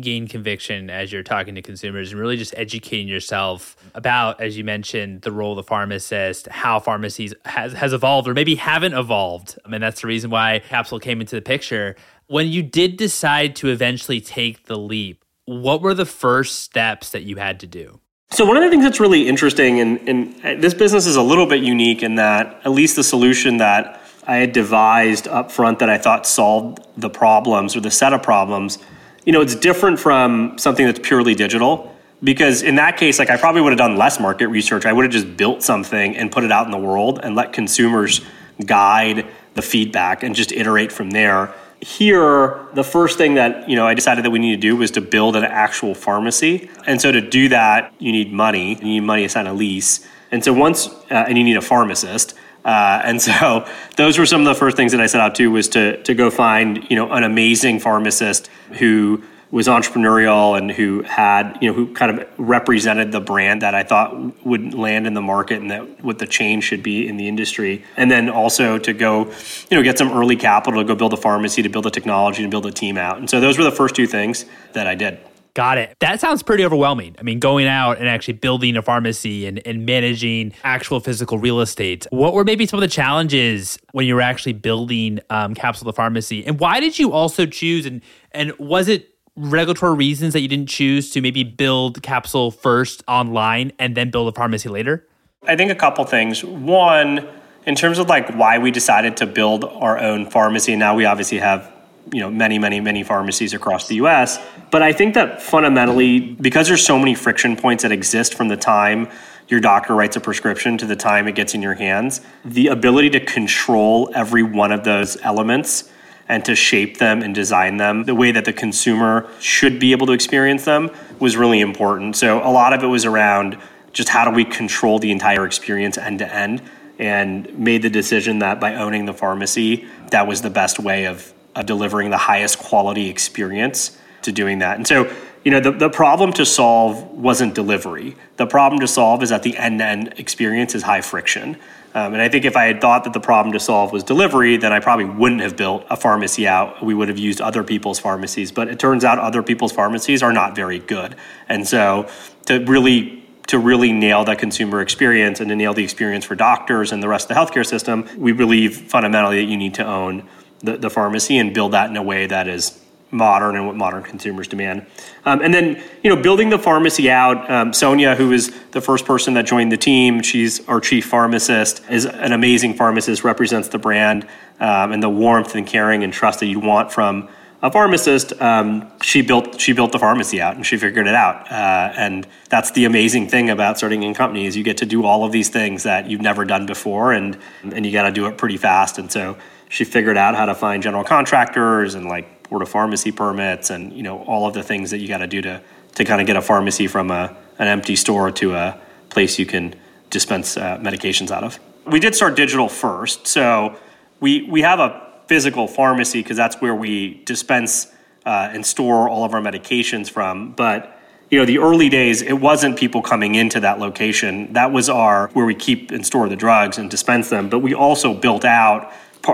gain 0.00 0.26
conviction 0.26 0.90
as 0.90 1.12
you're 1.12 1.22
talking 1.22 1.54
to 1.54 1.62
consumers 1.62 2.10
and 2.10 2.20
really 2.20 2.36
just 2.36 2.52
educating 2.56 3.06
yourself 3.06 3.76
about, 3.94 4.40
as 4.40 4.58
you 4.58 4.64
mentioned, 4.64 5.22
the 5.22 5.30
role 5.30 5.52
of 5.52 5.56
the 5.56 5.62
pharmacist, 5.62 6.48
how 6.48 6.80
pharmacies 6.80 7.32
has, 7.44 7.72
has 7.74 7.92
evolved 7.92 8.26
or 8.26 8.34
maybe 8.34 8.56
haven't 8.56 8.94
evolved. 8.94 9.56
I 9.64 9.68
mean, 9.68 9.80
that's 9.80 10.00
the 10.00 10.08
reason 10.08 10.30
why 10.30 10.62
Capsule 10.68 10.98
came 10.98 11.20
into 11.20 11.36
the 11.36 11.42
picture. 11.42 11.94
When 12.26 12.48
you 12.48 12.62
did 12.62 12.96
decide 12.96 13.54
to 13.56 13.68
eventually 13.68 14.20
take 14.20 14.66
the 14.66 14.76
leap, 14.76 15.24
what 15.44 15.80
were 15.80 15.94
the 15.94 16.06
first 16.06 16.60
steps 16.60 17.10
that 17.10 17.22
you 17.22 17.36
had 17.36 17.60
to 17.60 17.66
do? 17.66 18.00
So 18.30 18.44
one 18.44 18.56
of 18.56 18.64
the 18.64 18.70
things 18.70 18.82
that's 18.82 18.98
really 18.98 19.28
interesting, 19.28 19.78
and, 19.78 20.08
and 20.08 20.44
uh, 20.44 20.60
this 20.60 20.74
business 20.74 21.06
is 21.06 21.14
a 21.14 21.22
little 21.22 21.46
bit 21.46 21.62
unique 21.62 22.02
in 22.02 22.16
that 22.16 22.60
at 22.64 22.72
least 22.72 22.96
the 22.96 23.04
solution 23.04 23.58
that 23.58 24.00
I 24.26 24.36
had 24.36 24.52
devised 24.52 25.28
up 25.28 25.52
front 25.52 25.78
that 25.78 25.90
I 25.90 25.98
thought 25.98 26.26
solved 26.26 26.80
the 26.96 27.10
problems 27.10 27.76
or 27.76 27.80
the 27.80 27.92
set 27.92 28.12
of 28.12 28.24
problems– 28.24 28.78
you 29.24 29.32
know, 29.32 29.40
it's 29.40 29.54
different 29.54 29.98
from 29.98 30.58
something 30.58 30.84
that's 30.84 31.00
purely 31.00 31.34
digital 31.34 31.94
because 32.22 32.62
in 32.62 32.76
that 32.76 32.96
case, 32.96 33.18
like 33.18 33.30
I 33.30 33.36
probably 33.36 33.60
would 33.60 33.70
have 33.70 33.78
done 33.78 33.96
less 33.96 34.20
market 34.20 34.48
research. 34.48 34.86
I 34.86 34.92
would 34.92 35.04
have 35.04 35.12
just 35.12 35.36
built 35.36 35.62
something 35.62 36.16
and 36.16 36.32
put 36.32 36.44
it 36.44 36.52
out 36.52 36.66
in 36.66 36.72
the 36.72 36.78
world 36.78 37.20
and 37.22 37.34
let 37.34 37.52
consumers 37.52 38.22
guide 38.64 39.26
the 39.54 39.62
feedback 39.62 40.22
and 40.22 40.34
just 40.34 40.52
iterate 40.52 40.92
from 40.92 41.10
there. 41.10 41.54
Here, 41.80 42.66
the 42.72 42.84
first 42.84 43.18
thing 43.18 43.34
that 43.34 43.68
you 43.68 43.76
know 43.76 43.86
I 43.86 43.92
decided 43.94 44.24
that 44.24 44.30
we 44.30 44.38
need 44.38 44.52
to 44.52 44.60
do 44.60 44.76
was 44.76 44.90
to 44.92 45.02
build 45.02 45.36
an 45.36 45.44
actual 45.44 45.94
pharmacy, 45.94 46.70
and 46.86 47.00
so 47.00 47.12
to 47.12 47.20
do 47.20 47.50
that, 47.50 47.92
you 47.98 48.10
need 48.10 48.32
money. 48.32 48.76
You 48.76 48.84
need 48.84 49.00
money 49.00 49.22
to 49.24 49.28
sign 49.28 49.46
a 49.46 49.52
lease, 49.52 50.06
and 50.30 50.42
so 50.42 50.52
once 50.52 50.88
uh, 51.10 51.26
and 51.28 51.36
you 51.36 51.44
need 51.44 51.56
a 51.56 51.62
pharmacist. 51.62 52.34
Uh, 52.64 53.02
and 53.04 53.20
so 53.28 53.66
those 53.96 54.18
were 54.18 54.26
some 54.26 54.40
of 54.40 54.46
the 54.46 54.54
first 54.54 54.76
things 54.76 54.92
that 54.92 55.00
I 55.00 55.06
set 55.06 55.20
out 55.20 55.34
to 55.36 55.50
was 55.50 55.68
to 55.70 56.02
to 56.02 56.14
go 56.14 56.30
find 56.30 56.84
you 56.90 56.96
know 56.96 57.10
an 57.12 57.24
amazing 57.24 57.80
pharmacist 57.80 58.48
who 58.78 59.22
was 59.54 59.68
entrepreneurial 59.68 60.58
and 60.58 60.68
who 60.68 61.02
had, 61.02 61.56
you 61.60 61.68
know, 61.68 61.74
who 61.74 61.94
kind 61.94 62.18
of 62.18 62.28
represented 62.38 63.12
the 63.12 63.20
brand 63.20 63.62
that 63.62 63.72
I 63.72 63.84
thought 63.84 64.44
would 64.44 64.74
land 64.74 65.06
in 65.06 65.14
the 65.14 65.20
market 65.22 65.62
and 65.62 65.70
that 65.70 66.02
what 66.02 66.18
the 66.18 66.26
change 66.26 66.64
should 66.64 66.82
be 66.82 67.06
in 67.06 67.18
the 67.18 67.28
industry. 67.28 67.84
And 67.96 68.10
then 68.10 68.28
also 68.28 68.78
to 68.78 68.92
go, 68.92 69.26
you 69.70 69.76
know, 69.76 69.82
get 69.84 69.96
some 69.96 70.10
early 70.10 70.34
capital 70.34 70.82
to 70.82 70.84
go 70.84 70.96
build 70.96 71.12
a 71.12 71.16
pharmacy, 71.16 71.62
to 71.62 71.68
build 71.68 71.86
a 71.86 71.90
technology, 71.90 72.42
and 72.42 72.50
build 72.50 72.66
a 72.66 72.72
team 72.72 72.98
out. 72.98 73.18
And 73.18 73.30
so 73.30 73.38
those 73.38 73.56
were 73.56 73.62
the 73.62 73.70
first 73.70 73.94
two 73.94 74.08
things 74.08 74.44
that 74.72 74.88
I 74.88 74.96
did. 74.96 75.20
Got 75.54 75.78
it. 75.78 75.96
That 76.00 76.20
sounds 76.20 76.42
pretty 76.42 76.64
overwhelming. 76.64 77.14
I 77.16 77.22
mean, 77.22 77.38
going 77.38 77.68
out 77.68 77.98
and 77.98 78.08
actually 78.08 78.34
building 78.34 78.76
a 78.76 78.82
pharmacy 78.82 79.46
and, 79.46 79.64
and 79.64 79.86
managing 79.86 80.52
actual 80.64 80.98
physical 80.98 81.38
real 81.38 81.60
estate. 81.60 82.08
What 82.10 82.34
were 82.34 82.42
maybe 82.42 82.66
some 82.66 82.78
of 82.78 82.80
the 82.80 82.88
challenges 82.88 83.78
when 83.92 84.04
you 84.04 84.16
were 84.16 84.20
actually 84.20 84.54
building 84.54 85.20
um, 85.30 85.54
Capsule 85.54 85.86
the 85.86 85.92
Pharmacy? 85.92 86.44
And 86.44 86.58
why 86.58 86.80
did 86.80 86.98
you 86.98 87.12
also 87.12 87.46
choose 87.46 87.86
and 87.86 88.02
and 88.32 88.52
was 88.58 88.88
it 88.88 89.14
regulatory 89.36 89.94
reasons 89.94 90.32
that 90.32 90.40
you 90.40 90.48
didn't 90.48 90.68
choose 90.68 91.10
to 91.10 91.20
maybe 91.20 91.44
build 91.44 92.02
Capsule 92.02 92.50
first 92.50 93.04
online 93.06 93.70
and 93.78 93.96
then 93.96 94.10
build 94.10 94.28
a 94.28 94.32
pharmacy 94.32 94.68
later? 94.68 95.06
I 95.46 95.54
think 95.54 95.70
a 95.70 95.76
couple 95.76 96.04
things. 96.04 96.44
One, 96.44 97.28
in 97.64 97.76
terms 97.76 97.98
of 97.98 98.08
like 98.08 98.28
why 98.34 98.58
we 98.58 98.72
decided 98.72 99.16
to 99.18 99.26
build 99.26 99.64
our 99.64 99.98
own 99.98 100.28
pharmacy, 100.30 100.74
now 100.74 100.96
we 100.96 101.04
obviously 101.04 101.38
have 101.38 101.72
you 102.12 102.20
know 102.20 102.30
many 102.30 102.58
many 102.58 102.80
many 102.80 103.02
pharmacies 103.02 103.54
across 103.54 103.88
the 103.88 103.96
US 103.96 104.38
but 104.70 104.82
I 104.82 104.92
think 104.92 105.14
that 105.14 105.42
fundamentally 105.42 106.20
because 106.20 106.68
there's 106.68 106.84
so 106.84 106.98
many 106.98 107.14
friction 107.14 107.56
points 107.56 107.82
that 107.82 107.92
exist 107.92 108.34
from 108.34 108.48
the 108.48 108.56
time 108.56 109.08
your 109.48 109.60
doctor 109.60 109.94
writes 109.94 110.16
a 110.16 110.20
prescription 110.20 110.78
to 110.78 110.86
the 110.86 110.96
time 110.96 111.28
it 111.28 111.34
gets 111.34 111.54
in 111.54 111.62
your 111.62 111.74
hands 111.74 112.20
the 112.44 112.68
ability 112.68 113.10
to 113.10 113.20
control 113.20 114.10
every 114.14 114.42
one 114.42 114.72
of 114.72 114.84
those 114.84 115.16
elements 115.22 115.90
and 116.28 116.44
to 116.44 116.54
shape 116.54 116.98
them 116.98 117.22
and 117.22 117.34
design 117.34 117.76
them 117.76 118.04
the 118.04 118.14
way 118.14 118.32
that 118.32 118.44
the 118.44 118.52
consumer 118.52 119.28
should 119.40 119.78
be 119.78 119.92
able 119.92 120.06
to 120.06 120.12
experience 120.12 120.64
them 120.64 120.90
was 121.18 121.36
really 121.36 121.60
important. 121.60 122.16
So 122.16 122.38
a 122.38 122.50
lot 122.50 122.72
of 122.72 122.82
it 122.82 122.86
was 122.86 123.04
around 123.04 123.58
just 123.92 124.08
how 124.08 124.24
do 124.24 124.30
we 124.30 124.44
control 124.44 124.98
the 124.98 125.10
entire 125.10 125.44
experience 125.44 125.98
end 125.98 126.18
to 126.20 126.34
end 126.34 126.62
and 126.98 127.58
made 127.58 127.82
the 127.82 127.90
decision 127.90 128.38
that 128.38 128.60
by 128.60 128.74
owning 128.74 129.04
the 129.04 129.14
pharmacy, 129.14 129.86
that 130.10 130.26
was 130.26 130.42
the 130.42 130.50
best 130.50 130.78
way 130.78 131.06
of, 131.06 131.32
of 131.54 131.66
delivering 131.66 132.10
the 132.10 132.18
highest 132.18 132.58
quality 132.58 133.08
experience 133.08 133.96
to 134.22 134.32
doing 134.32 134.58
that. 134.58 134.76
And 134.76 134.86
so, 134.86 135.10
you 135.44 135.50
know, 135.50 135.60
the, 135.60 135.70
the 135.70 135.90
problem 135.90 136.32
to 136.34 136.46
solve 136.46 137.02
wasn't 137.10 137.54
delivery. 137.54 138.16
The 138.36 138.46
problem 138.46 138.80
to 138.80 138.88
solve 138.88 139.22
is 139.22 139.30
that 139.30 139.42
the 139.42 139.56
end 139.56 139.80
to 139.80 139.84
end 139.84 140.14
experience 140.16 140.74
is 140.74 140.82
high 140.82 141.02
friction. 141.02 141.56
Um, 141.94 142.12
and 142.12 142.20
I 142.20 142.28
think 142.28 142.44
if 142.44 142.56
I 142.56 142.64
had 142.64 142.80
thought 142.80 143.04
that 143.04 143.12
the 143.12 143.20
problem 143.20 143.52
to 143.52 143.60
solve 143.60 143.92
was 143.92 144.02
delivery, 144.02 144.56
then 144.56 144.72
I 144.72 144.80
probably 144.80 145.04
wouldn't 145.04 145.42
have 145.42 145.56
built 145.56 145.86
a 145.90 145.96
pharmacy 145.96 146.48
out. 146.48 146.84
We 146.84 146.92
would 146.92 147.08
have 147.08 147.18
used 147.18 147.40
other 147.40 147.62
people's 147.62 148.00
pharmacies. 148.00 148.50
But 148.50 148.68
it 148.68 148.80
turns 148.80 149.04
out 149.04 149.18
other 149.18 149.44
people's 149.44 149.70
pharmacies 149.70 150.20
are 150.22 150.32
not 150.32 150.56
very 150.56 150.80
good. 150.80 151.14
And 151.48 151.68
so 151.68 152.08
to 152.46 152.58
really 152.64 153.22
to 153.46 153.58
really 153.58 153.92
nail 153.92 154.24
that 154.24 154.38
consumer 154.38 154.80
experience 154.80 155.38
and 155.38 155.50
to 155.50 155.54
nail 155.54 155.74
the 155.74 155.84
experience 155.84 156.24
for 156.24 156.34
doctors 156.34 156.92
and 156.92 157.02
the 157.02 157.08
rest 157.08 157.30
of 157.30 157.34
the 157.36 157.40
healthcare 157.40 157.66
system, 157.66 158.08
we 158.16 158.32
believe 158.32 158.74
fundamentally 158.90 159.44
that 159.44 159.50
you 159.50 159.56
need 159.58 159.74
to 159.74 159.84
own 159.84 160.26
the, 160.64 160.76
the 160.76 160.90
pharmacy 160.90 161.38
and 161.38 161.54
build 161.54 161.72
that 161.72 161.90
in 161.90 161.96
a 161.96 162.02
way 162.02 162.26
that 162.26 162.48
is 162.48 162.80
modern 163.10 163.54
and 163.54 163.66
what 163.66 163.76
modern 163.76 164.02
consumers 164.02 164.48
demand. 164.48 164.84
Um, 165.24 165.40
and 165.40 165.54
then, 165.54 165.82
you 166.02 166.10
know, 166.10 166.20
building 166.20 166.50
the 166.50 166.58
pharmacy 166.58 167.08
out, 167.10 167.48
um, 167.48 167.72
Sonia, 167.72 168.16
who 168.16 168.32
is 168.32 168.52
the 168.72 168.80
first 168.80 169.04
person 169.04 169.34
that 169.34 169.46
joined 169.46 169.70
the 169.70 169.76
team, 169.76 170.20
she's 170.20 170.66
our 170.68 170.80
chief 170.80 171.06
pharmacist, 171.06 171.82
is 171.88 172.06
an 172.06 172.32
amazing 172.32 172.74
pharmacist, 172.74 173.22
represents 173.22 173.68
the 173.68 173.78
brand 173.78 174.26
um, 174.58 174.90
and 174.92 175.02
the 175.02 175.08
warmth 175.08 175.54
and 175.54 175.66
caring 175.66 176.02
and 176.02 176.12
trust 176.12 176.40
that 176.40 176.46
you 176.46 176.58
want 176.58 176.90
from 176.90 177.28
a 177.62 177.70
pharmacist. 177.70 178.38
Um, 178.42 178.92
she 179.00 179.22
built 179.22 179.58
she 179.58 179.72
built 179.72 179.92
the 179.92 179.98
pharmacy 179.98 180.40
out 180.40 180.54
and 180.56 180.66
she 180.66 180.76
figured 180.76 181.06
it 181.06 181.14
out. 181.14 181.50
Uh, 181.50 181.92
and 181.96 182.26
that's 182.50 182.72
the 182.72 182.84
amazing 182.84 183.28
thing 183.28 183.48
about 183.48 183.78
starting 183.78 184.02
in 184.02 184.12
company 184.12 184.44
is 184.46 184.54
you 184.54 184.62
get 184.62 184.76
to 184.78 184.86
do 184.86 185.04
all 185.04 185.24
of 185.24 185.32
these 185.32 185.48
things 185.48 185.84
that 185.84 186.10
you've 186.10 186.20
never 186.20 186.44
done 186.44 186.66
before, 186.66 187.12
and 187.12 187.38
and 187.62 187.86
you 187.86 187.92
got 187.92 188.02
to 188.02 188.10
do 188.10 188.26
it 188.26 188.36
pretty 188.36 188.58
fast. 188.58 188.98
And 188.98 189.10
so 189.10 189.38
she 189.68 189.84
figured 189.84 190.16
out 190.16 190.34
how 190.34 190.46
to 190.46 190.54
find 190.54 190.82
general 190.82 191.04
contractors 191.04 191.94
and 191.94 192.06
like 192.06 192.48
board 192.48 192.62
of 192.62 192.68
pharmacy 192.68 193.10
permits 193.10 193.70
and 193.70 193.92
you 193.92 194.02
know 194.02 194.22
all 194.24 194.46
of 194.46 194.54
the 194.54 194.62
things 194.62 194.90
that 194.90 194.98
you 194.98 195.08
got 195.08 195.18
to 195.18 195.26
do 195.26 195.40
to 195.42 195.60
to 195.94 196.04
kind 196.04 196.20
of 196.20 196.26
get 196.26 196.36
a 196.36 196.42
pharmacy 196.42 196.86
from 196.86 197.10
a, 197.10 197.36
an 197.58 197.68
empty 197.68 197.96
store 197.96 198.30
to 198.30 198.54
a 198.54 198.78
place 199.10 199.38
you 199.38 199.46
can 199.46 199.74
dispense 200.10 200.56
uh, 200.56 200.78
medications 200.78 201.30
out 201.30 201.44
of. 201.44 201.58
We 201.86 202.00
did 202.00 202.14
start 202.14 202.36
digital 202.36 202.68
first, 202.68 203.26
so 203.26 203.76
we 204.20 204.42
we 204.42 204.62
have 204.62 204.80
a 204.80 205.02
physical 205.26 205.66
pharmacy 205.66 206.22
because 206.22 206.36
that's 206.36 206.56
where 206.56 206.74
we 206.74 207.22
dispense 207.24 207.92
uh, 208.26 208.50
and 208.52 208.64
store 208.64 209.08
all 209.08 209.24
of 209.24 209.34
our 209.34 209.40
medications 209.40 210.10
from, 210.10 210.52
but 210.52 210.98
you 211.30 211.38
know 211.38 211.44
the 211.44 211.58
early 211.58 211.88
days 211.88 212.22
it 212.22 212.34
wasn't 212.34 212.76
people 212.76 213.02
coming 213.02 213.34
into 213.34 213.58
that 213.60 213.78
location 213.78 214.52
that 214.52 214.70
was 214.70 214.88
our 214.88 215.28
where 215.28 215.46
we 215.46 215.54
keep 215.54 215.90
and 215.90 216.04
store 216.06 216.28
the 216.28 216.36
drugs 216.36 216.78
and 216.78 216.90
dispense 216.90 217.30
them 217.30 217.48
but 217.48 217.60
we 217.60 217.74
also 217.74 218.14
built 218.14 218.44
out 218.44 218.92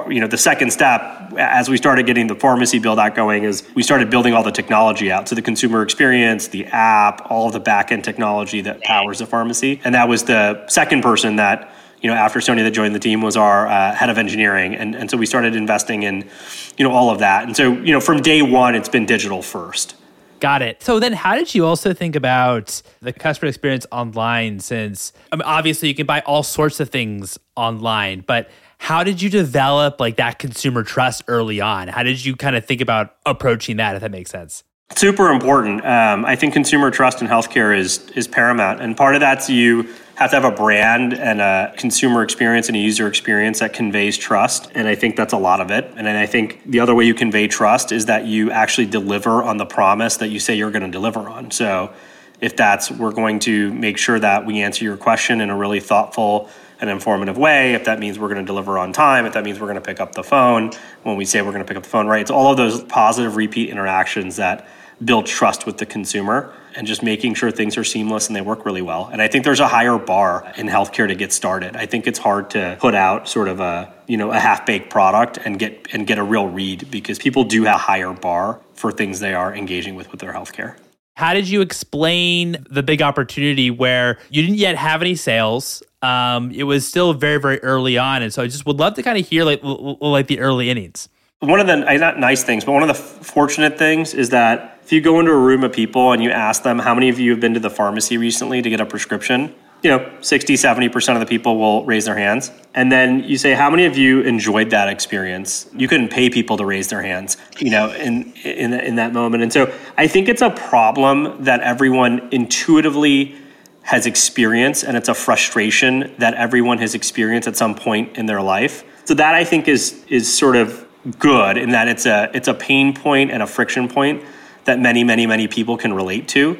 you 0.08 0.20
know 0.20 0.26
the 0.26 0.38
second 0.38 0.70
step 0.70 1.32
as 1.38 1.68
we 1.68 1.76
started 1.76 2.06
getting 2.06 2.26
the 2.26 2.34
pharmacy 2.34 2.78
build 2.78 2.98
out 2.98 3.14
going 3.14 3.44
is 3.44 3.68
we 3.74 3.82
started 3.82 4.10
building 4.10 4.34
all 4.34 4.42
the 4.42 4.52
technology 4.52 5.10
out. 5.10 5.28
So 5.28 5.34
the 5.34 5.42
consumer 5.42 5.82
experience 5.82 6.48
the 6.48 6.66
app 6.66 7.30
all 7.30 7.50
the 7.50 7.60
back 7.60 7.92
end 7.92 8.04
technology 8.04 8.60
that 8.62 8.80
powers 8.82 9.18
the 9.18 9.26
pharmacy. 9.26 9.80
And 9.84 9.94
that 9.94 10.08
was 10.08 10.24
the 10.24 10.66
second 10.68 11.02
person 11.02 11.36
that 11.36 11.72
you 12.00 12.08
know 12.08 12.16
after 12.16 12.40
Sonia 12.40 12.64
that 12.64 12.70
joined 12.72 12.94
the 12.94 13.00
team 13.00 13.20
was 13.22 13.36
our 13.36 13.66
uh, 13.66 13.94
head 13.94 14.10
of 14.10 14.18
engineering. 14.18 14.74
And, 14.74 14.94
and 14.94 15.10
so 15.10 15.16
we 15.16 15.26
started 15.26 15.56
investing 15.56 16.02
in 16.02 16.28
you 16.76 16.84
know 16.84 16.92
all 16.92 17.10
of 17.10 17.18
that. 17.20 17.44
And 17.44 17.56
so 17.56 17.72
you 17.72 17.92
know 17.92 18.00
from 18.00 18.22
day 18.22 18.42
one 18.42 18.74
it's 18.74 18.88
been 18.88 19.06
digital 19.06 19.42
first. 19.42 19.96
Got 20.40 20.62
it. 20.62 20.82
So 20.82 20.98
then, 20.98 21.12
how 21.12 21.34
did 21.34 21.54
you 21.54 21.66
also 21.66 21.92
think 21.92 22.16
about 22.16 22.80
the 23.02 23.12
customer 23.12 23.50
experience 23.50 23.86
online? 23.92 24.58
Since 24.60 25.12
I 25.30 25.36
mean, 25.36 25.42
obviously 25.42 25.88
you 25.88 25.94
can 25.94 26.06
buy 26.06 26.20
all 26.20 26.42
sorts 26.42 26.80
of 26.80 26.88
things 26.88 27.38
online, 27.56 28.24
but 28.26 28.48
how 28.80 29.04
did 29.04 29.20
you 29.20 29.28
develop 29.28 30.00
like 30.00 30.16
that 30.16 30.38
consumer 30.38 30.82
trust 30.82 31.22
early 31.28 31.60
on? 31.60 31.86
How 31.86 32.02
did 32.02 32.24
you 32.24 32.34
kind 32.34 32.56
of 32.56 32.64
think 32.64 32.80
about 32.80 33.14
approaching 33.26 33.76
that, 33.76 33.94
if 33.94 34.00
that 34.00 34.10
makes 34.10 34.30
sense? 34.30 34.64
Super 34.96 35.30
important. 35.30 35.84
Um, 35.84 36.24
I 36.24 36.34
think 36.34 36.54
consumer 36.54 36.90
trust 36.90 37.20
in 37.20 37.28
healthcare 37.28 37.76
is 37.76 38.08
is 38.16 38.26
paramount, 38.26 38.80
and 38.80 38.96
part 38.96 39.14
of 39.14 39.20
that's 39.20 39.50
you 39.50 39.82
have 40.14 40.30
to 40.30 40.40
have 40.40 40.44
a 40.44 40.50
brand 40.50 41.12
and 41.12 41.42
a 41.42 41.74
consumer 41.76 42.22
experience 42.22 42.68
and 42.68 42.76
a 42.76 42.80
user 42.80 43.06
experience 43.06 43.60
that 43.60 43.74
conveys 43.74 44.16
trust. 44.16 44.70
And 44.74 44.88
I 44.88 44.94
think 44.94 45.14
that's 45.14 45.34
a 45.34 45.38
lot 45.38 45.60
of 45.60 45.70
it. 45.70 45.84
And 45.96 46.06
then 46.06 46.16
I 46.16 46.24
think 46.26 46.62
the 46.64 46.80
other 46.80 46.94
way 46.94 47.04
you 47.04 47.14
convey 47.14 47.48
trust 47.48 47.92
is 47.92 48.06
that 48.06 48.24
you 48.24 48.50
actually 48.50 48.86
deliver 48.86 49.42
on 49.42 49.58
the 49.58 49.66
promise 49.66 50.16
that 50.16 50.28
you 50.28 50.40
say 50.40 50.54
you're 50.54 50.70
going 50.70 50.82
to 50.82 50.90
deliver 50.90 51.20
on. 51.20 51.50
So 51.50 51.92
if 52.40 52.56
that's 52.56 52.90
we're 52.90 53.12
going 53.12 53.40
to 53.40 53.72
make 53.74 53.98
sure 53.98 54.18
that 54.18 54.46
we 54.46 54.62
answer 54.62 54.84
your 54.84 54.96
question 54.96 55.42
in 55.42 55.50
a 55.50 55.56
really 55.56 55.80
thoughtful 55.80 56.48
an 56.80 56.88
informative 56.88 57.36
way, 57.36 57.74
if 57.74 57.84
that 57.84 57.98
means 57.98 58.18
we're 58.18 58.28
going 58.28 58.40
to 58.40 58.46
deliver 58.46 58.78
on 58.78 58.92
time, 58.92 59.26
if 59.26 59.34
that 59.34 59.44
means 59.44 59.60
we're 59.60 59.66
going 59.66 59.74
to 59.76 59.80
pick 59.80 60.00
up 60.00 60.14
the 60.14 60.24
phone 60.24 60.70
when 61.02 61.16
we 61.16 61.24
say 61.24 61.42
we're 61.42 61.52
going 61.52 61.64
to 61.64 61.68
pick 61.68 61.76
up 61.76 61.82
the 61.82 61.88
phone, 61.88 62.06
right? 62.06 62.22
It's 62.22 62.30
all 62.30 62.50
of 62.50 62.56
those 62.56 62.82
positive 62.82 63.36
repeat 63.36 63.70
interactions 63.70 64.36
that 64.36 64.66
build 65.04 65.26
trust 65.26 65.66
with 65.66 65.78
the 65.78 65.86
consumer 65.86 66.52
and 66.74 66.86
just 66.86 67.02
making 67.02 67.34
sure 67.34 67.50
things 67.50 67.76
are 67.76 67.84
seamless 67.84 68.28
and 68.28 68.36
they 68.36 68.40
work 68.40 68.64
really 68.64 68.82
well. 68.82 69.08
And 69.10 69.20
I 69.20 69.28
think 69.28 69.44
there's 69.44 69.60
a 69.60 69.68
higher 69.68 69.98
bar 69.98 70.52
in 70.56 70.66
healthcare 70.66 71.08
to 71.08 71.14
get 71.14 71.32
started. 71.32 71.76
I 71.76 71.86
think 71.86 72.06
it's 72.06 72.18
hard 72.18 72.50
to 72.50 72.76
put 72.80 72.94
out 72.94 73.28
sort 73.28 73.48
of 73.48 73.60
a, 73.60 73.92
you 74.06 74.16
know, 74.16 74.30
a 74.30 74.38
half-baked 74.38 74.90
product 74.90 75.38
and 75.44 75.58
get 75.58 75.88
and 75.92 76.06
get 76.06 76.18
a 76.18 76.22
real 76.22 76.46
read 76.46 76.90
because 76.90 77.18
people 77.18 77.44
do 77.44 77.64
have 77.64 77.76
a 77.76 77.78
higher 77.78 78.12
bar 78.12 78.60
for 78.74 78.92
things 78.92 79.20
they 79.20 79.34
are 79.34 79.54
engaging 79.54 79.94
with 79.94 80.10
with 80.10 80.20
their 80.20 80.32
healthcare. 80.32 80.76
How 81.20 81.34
did 81.34 81.50
you 81.50 81.60
explain 81.60 82.64
the 82.70 82.82
big 82.82 83.02
opportunity 83.02 83.70
where 83.70 84.16
you 84.30 84.40
didn't 84.40 84.56
yet 84.56 84.76
have 84.76 85.02
any 85.02 85.14
sales? 85.14 85.82
Um, 86.00 86.50
it 86.50 86.62
was 86.62 86.88
still 86.88 87.12
very, 87.12 87.38
very 87.38 87.58
early 87.58 87.98
on, 87.98 88.22
and 88.22 88.32
so 88.32 88.42
I 88.42 88.46
just 88.46 88.64
would 88.64 88.78
love 88.78 88.94
to 88.94 89.02
kind 89.02 89.18
of 89.18 89.28
hear 89.28 89.44
like 89.44 89.60
like 89.62 90.28
the 90.28 90.40
early 90.40 90.70
innings. 90.70 91.10
One 91.40 91.60
of 91.60 91.66
the 91.66 91.76
not 91.76 92.18
nice 92.18 92.42
things, 92.42 92.64
but 92.64 92.72
one 92.72 92.80
of 92.80 92.88
the 92.88 92.94
fortunate 92.94 93.76
things 93.76 94.14
is 94.14 94.30
that 94.30 94.78
if 94.82 94.92
you 94.92 95.02
go 95.02 95.20
into 95.20 95.30
a 95.32 95.38
room 95.38 95.62
of 95.62 95.74
people 95.74 96.12
and 96.12 96.22
you 96.22 96.30
ask 96.30 96.62
them 96.62 96.78
how 96.78 96.94
many 96.94 97.10
of 97.10 97.18
you 97.18 97.32
have 97.32 97.40
been 97.40 97.52
to 97.52 97.60
the 97.60 97.68
pharmacy 97.68 98.16
recently 98.16 98.62
to 98.62 98.70
get 98.70 98.80
a 98.80 98.86
prescription, 98.86 99.54
you 99.82 99.90
know, 99.90 100.10
60, 100.20 100.54
70% 100.54 101.14
of 101.14 101.20
the 101.20 101.26
people 101.26 101.58
will 101.58 101.84
raise 101.84 102.04
their 102.04 102.16
hands. 102.16 102.50
And 102.74 102.92
then 102.92 103.24
you 103.24 103.38
say, 103.38 103.54
how 103.54 103.70
many 103.70 103.86
of 103.86 103.96
you 103.96 104.20
enjoyed 104.20 104.70
that 104.70 104.88
experience? 104.88 105.68
You 105.74 105.88
couldn't 105.88 106.08
pay 106.08 106.28
people 106.28 106.56
to 106.58 106.64
raise 106.66 106.88
their 106.88 107.02
hands, 107.02 107.38
you 107.58 107.70
know, 107.70 107.90
in, 107.92 108.32
in, 108.44 108.74
in 108.74 108.96
that 108.96 109.12
moment. 109.12 109.42
And 109.42 109.52
so 109.52 109.72
I 109.96 110.06
think 110.06 110.28
it's 110.28 110.42
a 110.42 110.50
problem 110.50 111.44
that 111.44 111.60
everyone 111.60 112.28
intuitively 112.30 113.36
has 113.82 114.06
experienced, 114.06 114.84
and 114.84 114.96
it's 114.96 115.08
a 115.08 115.14
frustration 115.14 116.14
that 116.18 116.34
everyone 116.34 116.78
has 116.78 116.94
experienced 116.94 117.48
at 117.48 117.56
some 117.56 117.74
point 117.74 118.18
in 118.18 118.26
their 118.26 118.42
life. 118.42 118.84
So 119.06 119.14
that 119.14 119.34
I 119.34 119.44
think 119.44 119.66
is, 119.66 120.04
is 120.08 120.32
sort 120.32 120.56
of 120.56 120.86
good 121.18 121.56
in 121.56 121.70
that 121.70 121.88
it's 121.88 122.06
a, 122.06 122.30
it's 122.34 122.48
a 122.48 122.54
pain 122.54 122.94
point 122.94 123.30
and 123.30 123.42
a 123.42 123.46
friction 123.46 123.88
point 123.88 124.22
that 124.64 124.78
many, 124.78 125.02
many, 125.02 125.26
many 125.26 125.48
people 125.48 125.76
can 125.76 125.94
relate 125.94 126.28
to. 126.28 126.58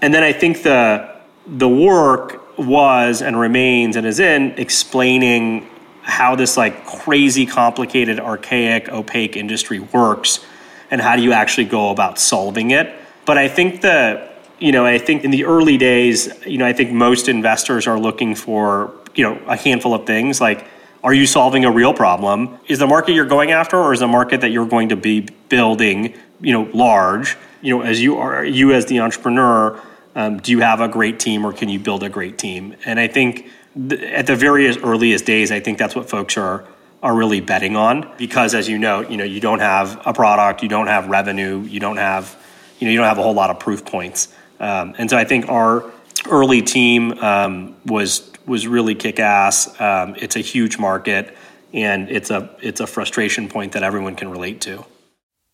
And 0.00 0.14
then 0.14 0.22
I 0.22 0.32
think 0.32 0.62
the, 0.62 1.12
the 1.46 1.68
work 1.68 2.41
was 2.58 3.22
and 3.22 3.38
remains 3.38 3.96
and 3.96 4.06
is 4.06 4.20
in 4.20 4.52
explaining 4.52 5.68
how 6.02 6.34
this 6.34 6.56
like 6.56 6.84
crazy 6.84 7.46
complicated 7.46 8.18
archaic 8.18 8.88
opaque 8.88 9.36
industry 9.36 9.78
works 9.78 10.44
and 10.90 11.00
how 11.00 11.16
do 11.16 11.22
you 11.22 11.32
actually 11.32 11.64
go 11.64 11.90
about 11.90 12.18
solving 12.18 12.70
it. 12.70 12.92
But 13.24 13.38
I 13.38 13.48
think 13.48 13.80
the 13.80 14.30
you 14.58 14.70
know, 14.70 14.86
I 14.86 14.98
think 14.98 15.24
in 15.24 15.32
the 15.32 15.44
early 15.44 15.76
days, 15.76 16.32
you 16.46 16.56
know, 16.56 16.64
I 16.64 16.72
think 16.72 16.92
most 16.92 17.28
investors 17.28 17.88
are 17.88 17.98
looking 17.98 18.36
for, 18.36 18.94
you 19.16 19.24
know, 19.24 19.40
a 19.48 19.56
handful 19.56 19.92
of 19.92 20.06
things 20.06 20.40
like 20.40 20.64
are 21.04 21.12
you 21.12 21.26
solving 21.26 21.64
a 21.64 21.70
real 21.70 21.92
problem? 21.92 22.58
Is 22.68 22.78
the 22.78 22.86
market 22.86 23.14
you're 23.14 23.24
going 23.24 23.50
after 23.50 23.76
or 23.76 23.92
is 23.92 23.98
the 23.98 24.06
market 24.06 24.40
that 24.40 24.52
you're 24.52 24.66
going 24.66 24.90
to 24.90 24.96
be 24.96 25.26
building, 25.48 26.14
you 26.40 26.52
know, 26.52 26.70
large? 26.72 27.36
You 27.60 27.76
know, 27.76 27.82
as 27.82 28.00
you 28.00 28.18
are 28.18 28.44
you 28.44 28.72
as 28.72 28.86
the 28.86 29.00
entrepreneur, 29.00 29.80
um, 30.14 30.38
do 30.38 30.52
you 30.52 30.60
have 30.60 30.80
a 30.80 30.88
great 30.88 31.18
team 31.18 31.44
or 31.44 31.52
can 31.52 31.68
you 31.68 31.78
build 31.78 32.02
a 32.02 32.08
great 32.08 32.38
team? 32.38 32.76
And 32.84 33.00
I 33.00 33.08
think 33.08 33.48
th- 33.88 34.00
at 34.00 34.26
the 34.26 34.36
very 34.36 34.68
earliest 34.78 35.24
days, 35.24 35.50
I 35.50 35.60
think 35.60 35.78
that's 35.78 35.94
what 35.94 36.08
folks 36.08 36.36
are 36.36 36.64
are 37.02 37.16
really 37.16 37.40
betting 37.40 37.74
on 37.74 38.08
because 38.16 38.54
as 38.54 38.68
you 38.68 38.78
know, 38.78 39.00
you 39.00 39.16
know, 39.16 39.24
you 39.24 39.40
don't 39.40 39.58
have 39.58 40.00
a 40.06 40.12
product, 40.12 40.62
you 40.62 40.68
don't 40.68 40.86
have 40.86 41.08
revenue, 41.08 41.60
you 41.62 41.80
don't 41.80 41.96
have, 41.96 42.36
you 42.78 42.86
know, 42.86 42.92
you 42.92 42.98
don't 42.98 43.08
have 43.08 43.18
a 43.18 43.22
whole 43.22 43.34
lot 43.34 43.50
of 43.50 43.58
proof 43.58 43.84
points. 43.84 44.28
Um, 44.60 44.94
and 44.98 45.10
so 45.10 45.16
I 45.16 45.24
think 45.24 45.48
our 45.48 45.90
early 46.30 46.62
team 46.62 47.12
um, 47.18 47.74
was 47.84 48.30
was 48.46 48.66
really 48.66 48.94
kick 48.94 49.18
ass. 49.18 49.80
Um, 49.80 50.14
it's 50.18 50.36
a 50.36 50.40
huge 50.40 50.78
market, 50.78 51.36
and 51.72 52.08
it's 52.08 52.30
a 52.30 52.54
it's 52.60 52.80
a 52.80 52.86
frustration 52.86 53.48
point 53.48 53.72
that 53.72 53.82
everyone 53.82 54.14
can 54.14 54.30
relate 54.30 54.60
to. 54.62 54.84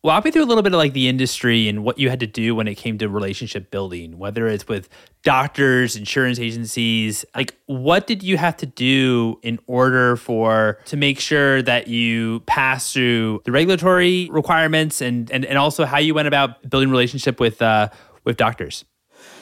Walk 0.04 0.24
me 0.24 0.30
through 0.30 0.44
a 0.44 0.46
little 0.46 0.62
bit 0.62 0.72
of 0.72 0.78
like 0.78 0.92
the 0.92 1.08
industry 1.08 1.68
and 1.68 1.82
what 1.82 1.98
you 1.98 2.08
had 2.08 2.20
to 2.20 2.26
do 2.28 2.54
when 2.54 2.68
it 2.68 2.76
came 2.76 2.98
to 2.98 3.08
relationship 3.08 3.68
building, 3.72 4.16
whether 4.16 4.46
it's 4.46 4.68
with 4.68 4.88
doctors, 5.24 5.96
insurance 5.96 6.38
agencies. 6.38 7.24
Like, 7.34 7.56
what 7.66 8.06
did 8.06 8.22
you 8.22 8.36
have 8.36 8.56
to 8.58 8.66
do 8.66 9.40
in 9.42 9.58
order 9.66 10.14
for 10.14 10.78
to 10.84 10.96
make 10.96 11.18
sure 11.18 11.62
that 11.62 11.88
you 11.88 12.44
pass 12.46 12.92
through 12.92 13.42
the 13.44 13.50
regulatory 13.50 14.28
requirements 14.30 15.00
and 15.00 15.28
and, 15.32 15.44
and 15.44 15.58
also 15.58 15.84
how 15.84 15.98
you 15.98 16.14
went 16.14 16.28
about 16.28 16.70
building 16.70 16.90
relationship 16.90 17.40
with 17.40 17.60
uh, 17.60 17.88
with 18.22 18.36
doctors? 18.36 18.84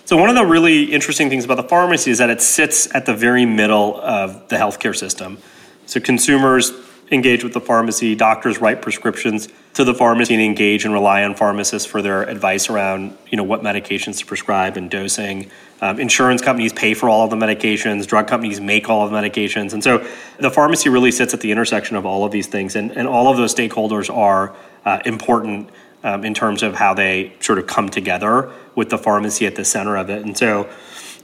So 0.06 0.16
one 0.16 0.30
of 0.30 0.36
the 0.36 0.46
really 0.46 0.84
interesting 0.84 1.28
things 1.28 1.44
about 1.44 1.58
the 1.58 1.68
pharmacy 1.68 2.12
is 2.12 2.16
that 2.16 2.30
it 2.30 2.40
sits 2.40 2.88
at 2.94 3.04
the 3.04 3.14
very 3.14 3.44
middle 3.44 4.00
of 4.00 4.48
the 4.48 4.56
healthcare 4.56 4.96
system. 4.96 5.36
So 5.84 6.00
consumers 6.00 6.72
engage 7.12 7.44
with 7.44 7.52
the 7.52 7.60
pharmacy, 7.60 8.14
doctors 8.14 8.58
write 8.58 8.80
prescriptions 8.80 9.48
to 9.76 9.84
the 9.84 9.92
pharmacy 9.92 10.32
and 10.32 10.42
engage 10.42 10.86
and 10.86 10.94
rely 10.94 11.22
on 11.22 11.34
pharmacists 11.34 11.86
for 11.86 12.00
their 12.00 12.22
advice 12.22 12.70
around, 12.70 13.14
you 13.28 13.36
know, 13.36 13.42
what 13.42 13.60
medications 13.60 14.18
to 14.18 14.24
prescribe 14.24 14.78
and 14.78 14.90
dosing. 14.90 15.50
Um, 15.82 16.00
insurance 16.00 16.40
companies 16.40 16.72
pay 16.72 16.94
for 16.94 17.10
all 17.10 17.24
of 17.24 17.28
the 17.30 17.36
medications, 17.36 18.06
drug 18.06 18.26
companies 18.26 18.58
make 18.58 18.88
all 18.88 19.04
of 19.04 19.10
the 19.10 19.16
medications. 19.18 19.74
And 19.74 19.84
so 19.84 19.98
the 20.40 20.50
pharmacy 20.50 20.88
really 20.88 21.10
sits 21.10 21.34
at 21.34 21.42
the 21.42 21.52
intersection 21.52 21.94
of 21.94 22.06
all 22.06 22.24
of 22.24 22.32
these 22.32 22.46
things, 22.46 22.74
and, 22.74 22.90
and 22.92 23.06
all 23.06 23.28
of 23.28 23.36
those 23.36 23.54
stakeholders 23.54 24.08
are 24.08 24.56
uh, 24.86 25.00
important 25.04 25.68
um, 26.02 26.24
in 26.24 26.32
terms 26.32 26.62
of 26.62 26.74
how 26.74 26.94
they 26.94 27.34
sort 27.40 27.58
of 27.58 27.66
come 27.66 27.90
together 27.90 28.50
with 28.76 28.88
the 28.88 28.96
pharmacy 28.96 29.44
at 29.44 29.56
the 29.56 29.64
center 29.64 29.98
of 29.98 30.08
it. 30.08 30.24
And 30.24 30.38
so 30.38 30.70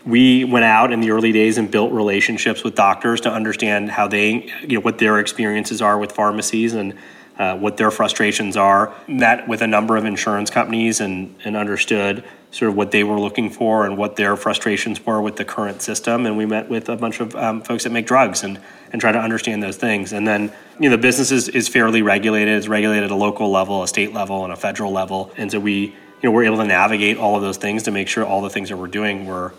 we 0.04 0.44
went 0.44 0.66
out 0.66 0.92
in 0.92 1.00
the 1.00 1.10
early 1.10 1.32
days 1.32 1.56
and 1.56 1.70
built 1.70 1.90
relationships 1.90 2.62
with 2.62 2.74
doctors 2.74 3.22
to 3.22 3.32
understand 3.32 3.90
how 3.90 4.08
they, 4.08 4.52
you 4.60 4.74
know, 4.74 4.80
what 4.80 4.98
their 4.98 5.18
experiences 5.18 5.80
are 5.80 5.96
with 5.96 6.12
pharmacies 6.12 6.74
and 6.74 6.98
uh, 7.38 7.56
what 7.56 7.76
their 7.76 7.90
frustrations 7.90 8.56
are. 8.56 8.94
Met 9.08 9.48
with 9.48 9.62
a 9.62 9.66
number 9.66 9.96
of 9.96 10.04
insurance 10.04 10.50
companies 10.50 11.00
and, 11.00 11.34
and 11.44 11.56
understood 11.56 12.24
sort 12.50 12.68
of 12.68 12.76
what 12.76 12.90
they 12.90 13.02
were 13.02 13.18
looking 13.18 13.48
for 13.48 13.86
and 13.86 13.96
what 13.96 14.16
their 14.16 14.36
frustrations 14.36 15.04
were 15.04 15.22
with 15.22 15.36
the 15.36 15.44
current 15.44 15.80
system. 15.80 16.26
And 16.26 16.36
we 16.36 16.44
met 16.44 16.68
with 16.68 16.88
a 16.90 16.96
bunch 16.96 17.20
of 17.20 17.34
um, 17.34 17.62
folks 17.62 17.84
that 17.84 17.90
make 17.90 18.06
drugs 18.06 18.44
and, 18.44 18.60
and 18.92 19.00
try 19.00 19.10
to 19.10 19.18
understand 19.18 19.62
those 19.62 19.78
things. 19.78 20.12
And 20.12 20.28
then, 20.28 20.52
you 20.78 20.90
know, 20.90 20.96
the 20.96 21.02
business 21.02 21.32
is, 21.32 21.48
is 21.48 21.68
fairly 21.68 22.02
regulated. 22.02 22.54
It's 22.56 22.68
regulated 22.68 23.04
at 23.04 23.10
a 23.10 23.16
local 23.16 23.50
level, 23.50 23.82
a 23.82 23.88
state 23.88 24.12
level, 24.12 24.44
and 24.44 24.52
a 24.52 24.56
federal 24.56 24.92
level. 24.92 25.32
And 25.38 25.50
so 25.50 25.58
we, 25.58 25.72
you 25.74 25.94
know, 26.22 26.30
we're 26.30 26.44
able 26.44 26.58
to 26.58 26.66
navigate 26.66 27.16
all 27.16 27.36
of 27.36 27.42
those 27.42 27.56
things 27.56 27.84
to 27.84 27.90
make 27.90 28.06
sure 28.06 28.24
all 28.24 28.42
the 28.42 28.50
things 28.50 28.68
that 28.68 28.76
we're 28.76 28.86
doing 28.86 29.24
were, 29.24 29.54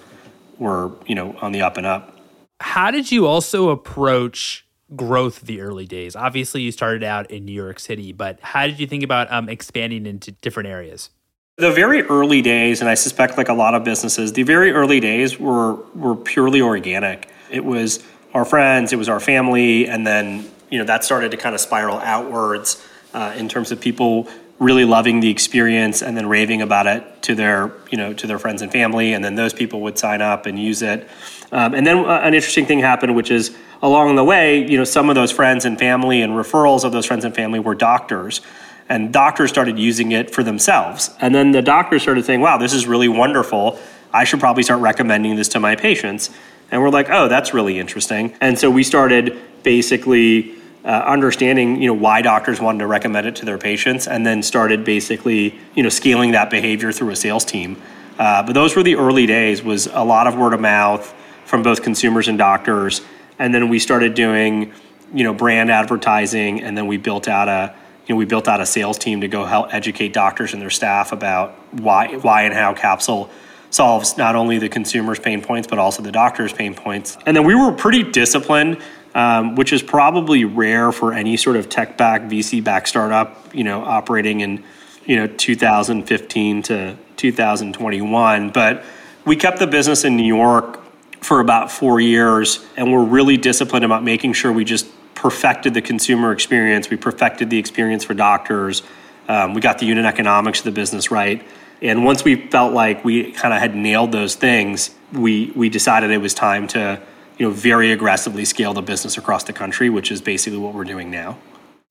were, 0.59 0.91
you 1.07 1.15
know, 1.15 1.35
on 1.41 1.51
the 1.51 1.63
up 1.63 1.77
and 1.77 1.87
up. 1.87 2.19
How 2.59 2.91
did 2.91 3.11
you 3.11 3.25
also 3.25 3.69
approach 3.69 4.65
growth 4.95 5.41
the 5.41 5.61
early 5.61 5.85
days? 5.85 6.15
Obviously, 6.15 6.61
you 6.61 6.71
started 6.71 7.03
out 7.03 7.29
in 7.31 7.45
New 7.45 7.53
York 7.53 7.79
City, 7.79 8.11
but 8.11 8.39
how 8.41 8.67
did 8.67 8.79
you 8.79 8.87
think 8.87 9.03
about 9.03 9.31
um, 9.31 9.49
expanding 9.49 10.05
into 10.05 10.31
different 10.31 10.69
areas? 10.69 11.09
The 11.57 11.71
very 11.71 12.01
early 12.01 12.41
days, 12.41 12.81
and 12.81 12.89
I 12.89 12.95
suspect 12.95 13.37
like 13.37 13.49
a 13.49 13.53
lot 13.53 13.75
of 13.75 13.83
businesses, 13.83 14.33
the 14.33 14.43
very 14.43 14.71
early 14.71 14.99
days 14.99 15.39
were 15.39 15.75
were 15.93 16.15
purely 16.15 16.61
organic. 16.61 17.29
It 17.51 17.63
was 17.63 18.03
our 18.33 18.45
friends, 18.45 18.91
it 18.91 18.95
was 18.95 19.07
our 19.07 19.19
family, 19.19 19.87
and 19.87 20.05
then 20.05 20.49
you 20.71 20.79
know 20.79 20.85
that 20.85 21.03
started 21.03 21.29
to 21.31 21.37
kind 21.37 21.53
of 21.53 21.61
spiral 21.61 21.99
outwards 21.99 22.83
uh, 23.13 23.35
in 23.37 23.49
terms 23.49 23.71
of 23.71 23.79
people 23.79 24.27
really 24.57 24.85
loving 24.85 25.19
the 25.19 25.29
experience 25.29 26.01
and 26.01 26.15
then 26.15 26.27
raving 26.27 26.61
about 26.61 26.87
it 26.87 27.03
to 27.21 27.35
their 27.35 27.71
you 27.91 27.97
know 27.97 28.13
to 28.13 28.25
their 28.25 28.39
friends 28.39 28.63
and 28.63 28.71
family, 28.71 29.13
and 29.13 29.23
then 29.23 29.35
those 29.35 29.53
people 29.53 29.81
would 29.81 29.99
sign 29.99 30.21
up 30.21 30.47
and 30.47 30.57
use 30.57 30.81
it. 30.81 31.07
Um, 31.51 31.75
and 31.75 31.85
then 31.85 31.97
uh, 31.97 32.21
an 32.23 32.33
interesting 32.33 32.65
thing 32.65 32.79
happened, 32.79 33.15
which 33.15 33.29
is 33.29 33.55
along 33.83 34.15
the 34.15 34.23
way, 34.23 34.65
you 34.65 34.77
know, 34.77 34.85
some 34.85 35.09
of 35.09 35.15
those 35.15 35.31
friends 35.31 35.65
and 35.65 35.77
family 35.77 36.21
and 36.21 36.33
referrals 36.33 36.83
of 36.83 36.91
those 36.91 37.05
friends 37.05 37.25
and 37.25 37.35
family 37.35 37.59
were 37.59 37.75
doctors 37.75 38.41
and 38.89 39.13
doctors 39.13 39.49
started 39.49 39.77
using 39.77 40.13
it 40.13 40.31
for 40.31 40.41
themselves. 40.41 41.11
And 41.19 41.35
then 41.35 41.51
the 41.51 41.61
doctors 41.61 42.01
started 42.01 42.25
saying, 42.25 42.41
wow, 42.41 42.57
this 42.57 42.73
is 42.73 42.87
really 42.87 43.07
wonderful. 43.07 43.77
I 44.11 44.23
should 44.23 44.39
probably 44.39 44.63
start 44.63 44.81
recommending 44.81 45.35
this 45.35 45.49
to 45.49 45.59
my 45.59 45.75
patients. 45.75 46.29
And 46.71 46.81
we're 46.81 46.89
like, 46.89 47.09
oh, 47.09 47.27
that's 47.27 47.53
really 47.53 47.77
interesting. 47.77 48.35
And 48.41 48.57
so 48.57 48.71
we 48.71 48.83
started 48.83 49.37
basically 49.63 50.55
uh, 50.85 50.87
understanding, 51.05 51.81
you 51.81 51.87
know, 51.87 51.93
why 51.93 52.21
doctors 52.21 52.59
wanted 52.59 52.79
to 52.79 52.87
recommend 52.87 53.27
it 53.27 53.35
to 53.37 53.45
their 53.45 53.57
patients, 53.57 54.05
and 54.07 54.25
then 54.25 54.43
started 54.43 54.83
basically, 54.83 55.57
you 55.75 55.83
know, 55.83 55.89
scaling 55.89 56.31
that 56.31 56.49
behavior 56.49 56.91
through 56.91 57.09
a 57.09 57.15
sales 57.15 57.45
team. 57.45 57.81
Uh, 58.19 58.43
but 58.43 58.53
those 58.53 58.75
were 58.75 58.83
the 58.83 58.95
early 58.95 59.25
days. 59.25 59.63
Was 59.63 59.87
a 59.87 60.03
lot 60.03 60.27
of 60.27 60.35
word 60.35 60.53
of 60.53 60.59
mouth 60.59 61.13
from 61.45 61.63
both 61.63 61.83
consumers 61.83 62.27
and 62.27 62.37
doctors, 62.37 63.01
and 63.39 63.53
then 63.53 63.69
we 63.69 63.79
started 63.79 64.13
doing, 64.13 64.73
you 65.13 65.23
know, 65.23 65.33
brand 65.33 65.71
advertising, 65.71 66.61
and 66.61 66.77
then 66.77 66.87
we 66.87 66.97
built 66.97 67.27
out 67.27 67.47
a 67.47 67.75
you 68.05 68.13
know, 68.13 68.19
we 68.19 68.25
built 68.25 68.47
out 68.47 68.59
a 68.59 68.65
sales 68.65 68.97
team 68.97 69.21
to 69.21 69.27
go 69.27 69.45
help 69.45 69.73
educate 69.73 70.13
doctors 70.13 70.53
and 70.53 70.61
their 70.61 70.69
staff 70.69 71.11
about 71.11 71.51
why, 71.71 72.17
why 72.17 72.43
and 72.43 72.53
how 72.53 72.73
Capsule 72.73 73.29
solves 73.69 74.17
not 74.17 74.35
only 74.35 74.59
the 74.59 74.69
consumer's 74.69 75.19
pain 75.19 75.41
points 75.41 75.67
but 75.67 75.79
also 75.79 76.03
the 76.03 76.11
doctor's 76.11 76.53
pain 76.53 76.75
points. 76.75 77.17
And 77.25 77.35
then 77.35 77.45
we 77.45 77.55
were 77.55 77.71
pretty 77.71 78.03
disciplined, 78.03 78.81
um, 79.15 79.55
which 79.55 79.71
is 79.71 79.81
probably 79.81 80.45
rare 80.45 80.91
for 80.91 81.13
any 81.13 81.37
sort 81.37 81.55
of 81.55 81.69
tech 81.69 81.97
back 81.97 82.23
VC 82.23 82.63
back 82.63 82.87
startup, 82.87 83.55
you 83.55 83.63
know, 83.63 83.83
operating 83.83 84.41
in 84.41 84.63
you 85.05 85.15
know 85.15 85.27
2015 85.27 86.63
to 86.63 86.97
2021. 87.17 88.49
But 88.49 88.83
we 89.25 89.35
kept 89.35 89.59
the 89.59 89.67
business 89.67 90.03
in 90.03 90.17
New 90.17 90.23
York 90.25 90.82
for 91.23 91.39
about 91.39 91.71
four 91.71 92.01
years, 92.01 92.65
and 92.75 92.91
we're 92.91 93.03
really 93.03 93.37
disciplined 93.37 93.85
about 93.85 94.03
making 94.03 94.33
sure 94.33 94.51
we 94.51 94.65
just 94.65 94.87
perfected 95.15 95.73
the 95.73 95.81
consumer 95.81 96.31
experience. 96.31 96.89
We 96.89 96.97
perfected 96.97 97.49
the 97.49 97.57
experience 97.57 98.03
for 98.03 98.13
doctors. 98.13 98.83
Um, 99.29 99.53
we 99.53 99.61
got 99.61 99.79
the 99.79 99.85
unit 99.85 100.05
economics 100.05 100.59
of 100.59 100.65
the 100.65 100.71
business 100.71 101.11
right. 101.11 101.41
And 101.81 102.03
once 102.03 102.23
we 102.23 102.47
felt 102.47 102.73
like 102.73 103.05
we 103.05 103.31
kind 103.31 103.53
of 103.53 103.59
had 103.59 103.75
nailed 103.75 104.11
those 104.11 104.35
things, 104.35 104.93
we 105.13 105.51
we 105.55 105.69
decided 105.69 106.11
it 106.11 106.17
was 106.17 106.33
time 106.33 106.67
to 106.69 107.01
you 107.37 107.47
know 107.47 107.53
very 107.53 107.91
aggressively 107.91 108.43
scale 108.45 108.73
the 108.73 108.81
business 108.81 109.17
across 109.17 109.45
the 109.45 109.53
country, 109.53 109.89
which 109.89 110.11
is 110.11 110.21
basically 110.21 110.59
what 110.59 110.73
we're 110.73 110.83
doing 110.83 111.09
now. 111.09 111.37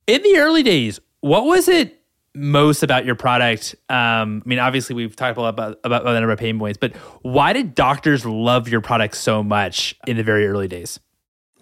In 0.07 0.23
the 0.23 0.37
early 0.38 0.62
days, 0.62 1.01
what 1.21 1.45
was 1.45 1.68
it 1.68 2.01
most 2.35 2.83
about 2.83 3.05
your 3.05 3.14
product? 3.14 3.75
Um, 3.88 4.42
I 4.45 4.49
mean, 4.49 4.59
obviously 4.59 4.95
we've 4.95 5.14
talked 5.14 5.37
about, 5.37 5.49
about 5.55 5.79
about 5.85 6.05
the 6.05 6.12
number 6.14 6.33
of 6.33 6.38
pain 6.38 6.59
points, 6.59 6.79
but 6.79 6.95
why 7.23 7.53
did 7.53 7.75
doctors 7.75 8.25
love 8.25 8.68
your 8.68 8.81
product 8.81 9.16
so 9.16 9.42
much 9.42 9.95
in 10.07 10.16
the 10.16 10.23
very 10.23 10.47
early 10.47 10.68
days? 10.68 10.99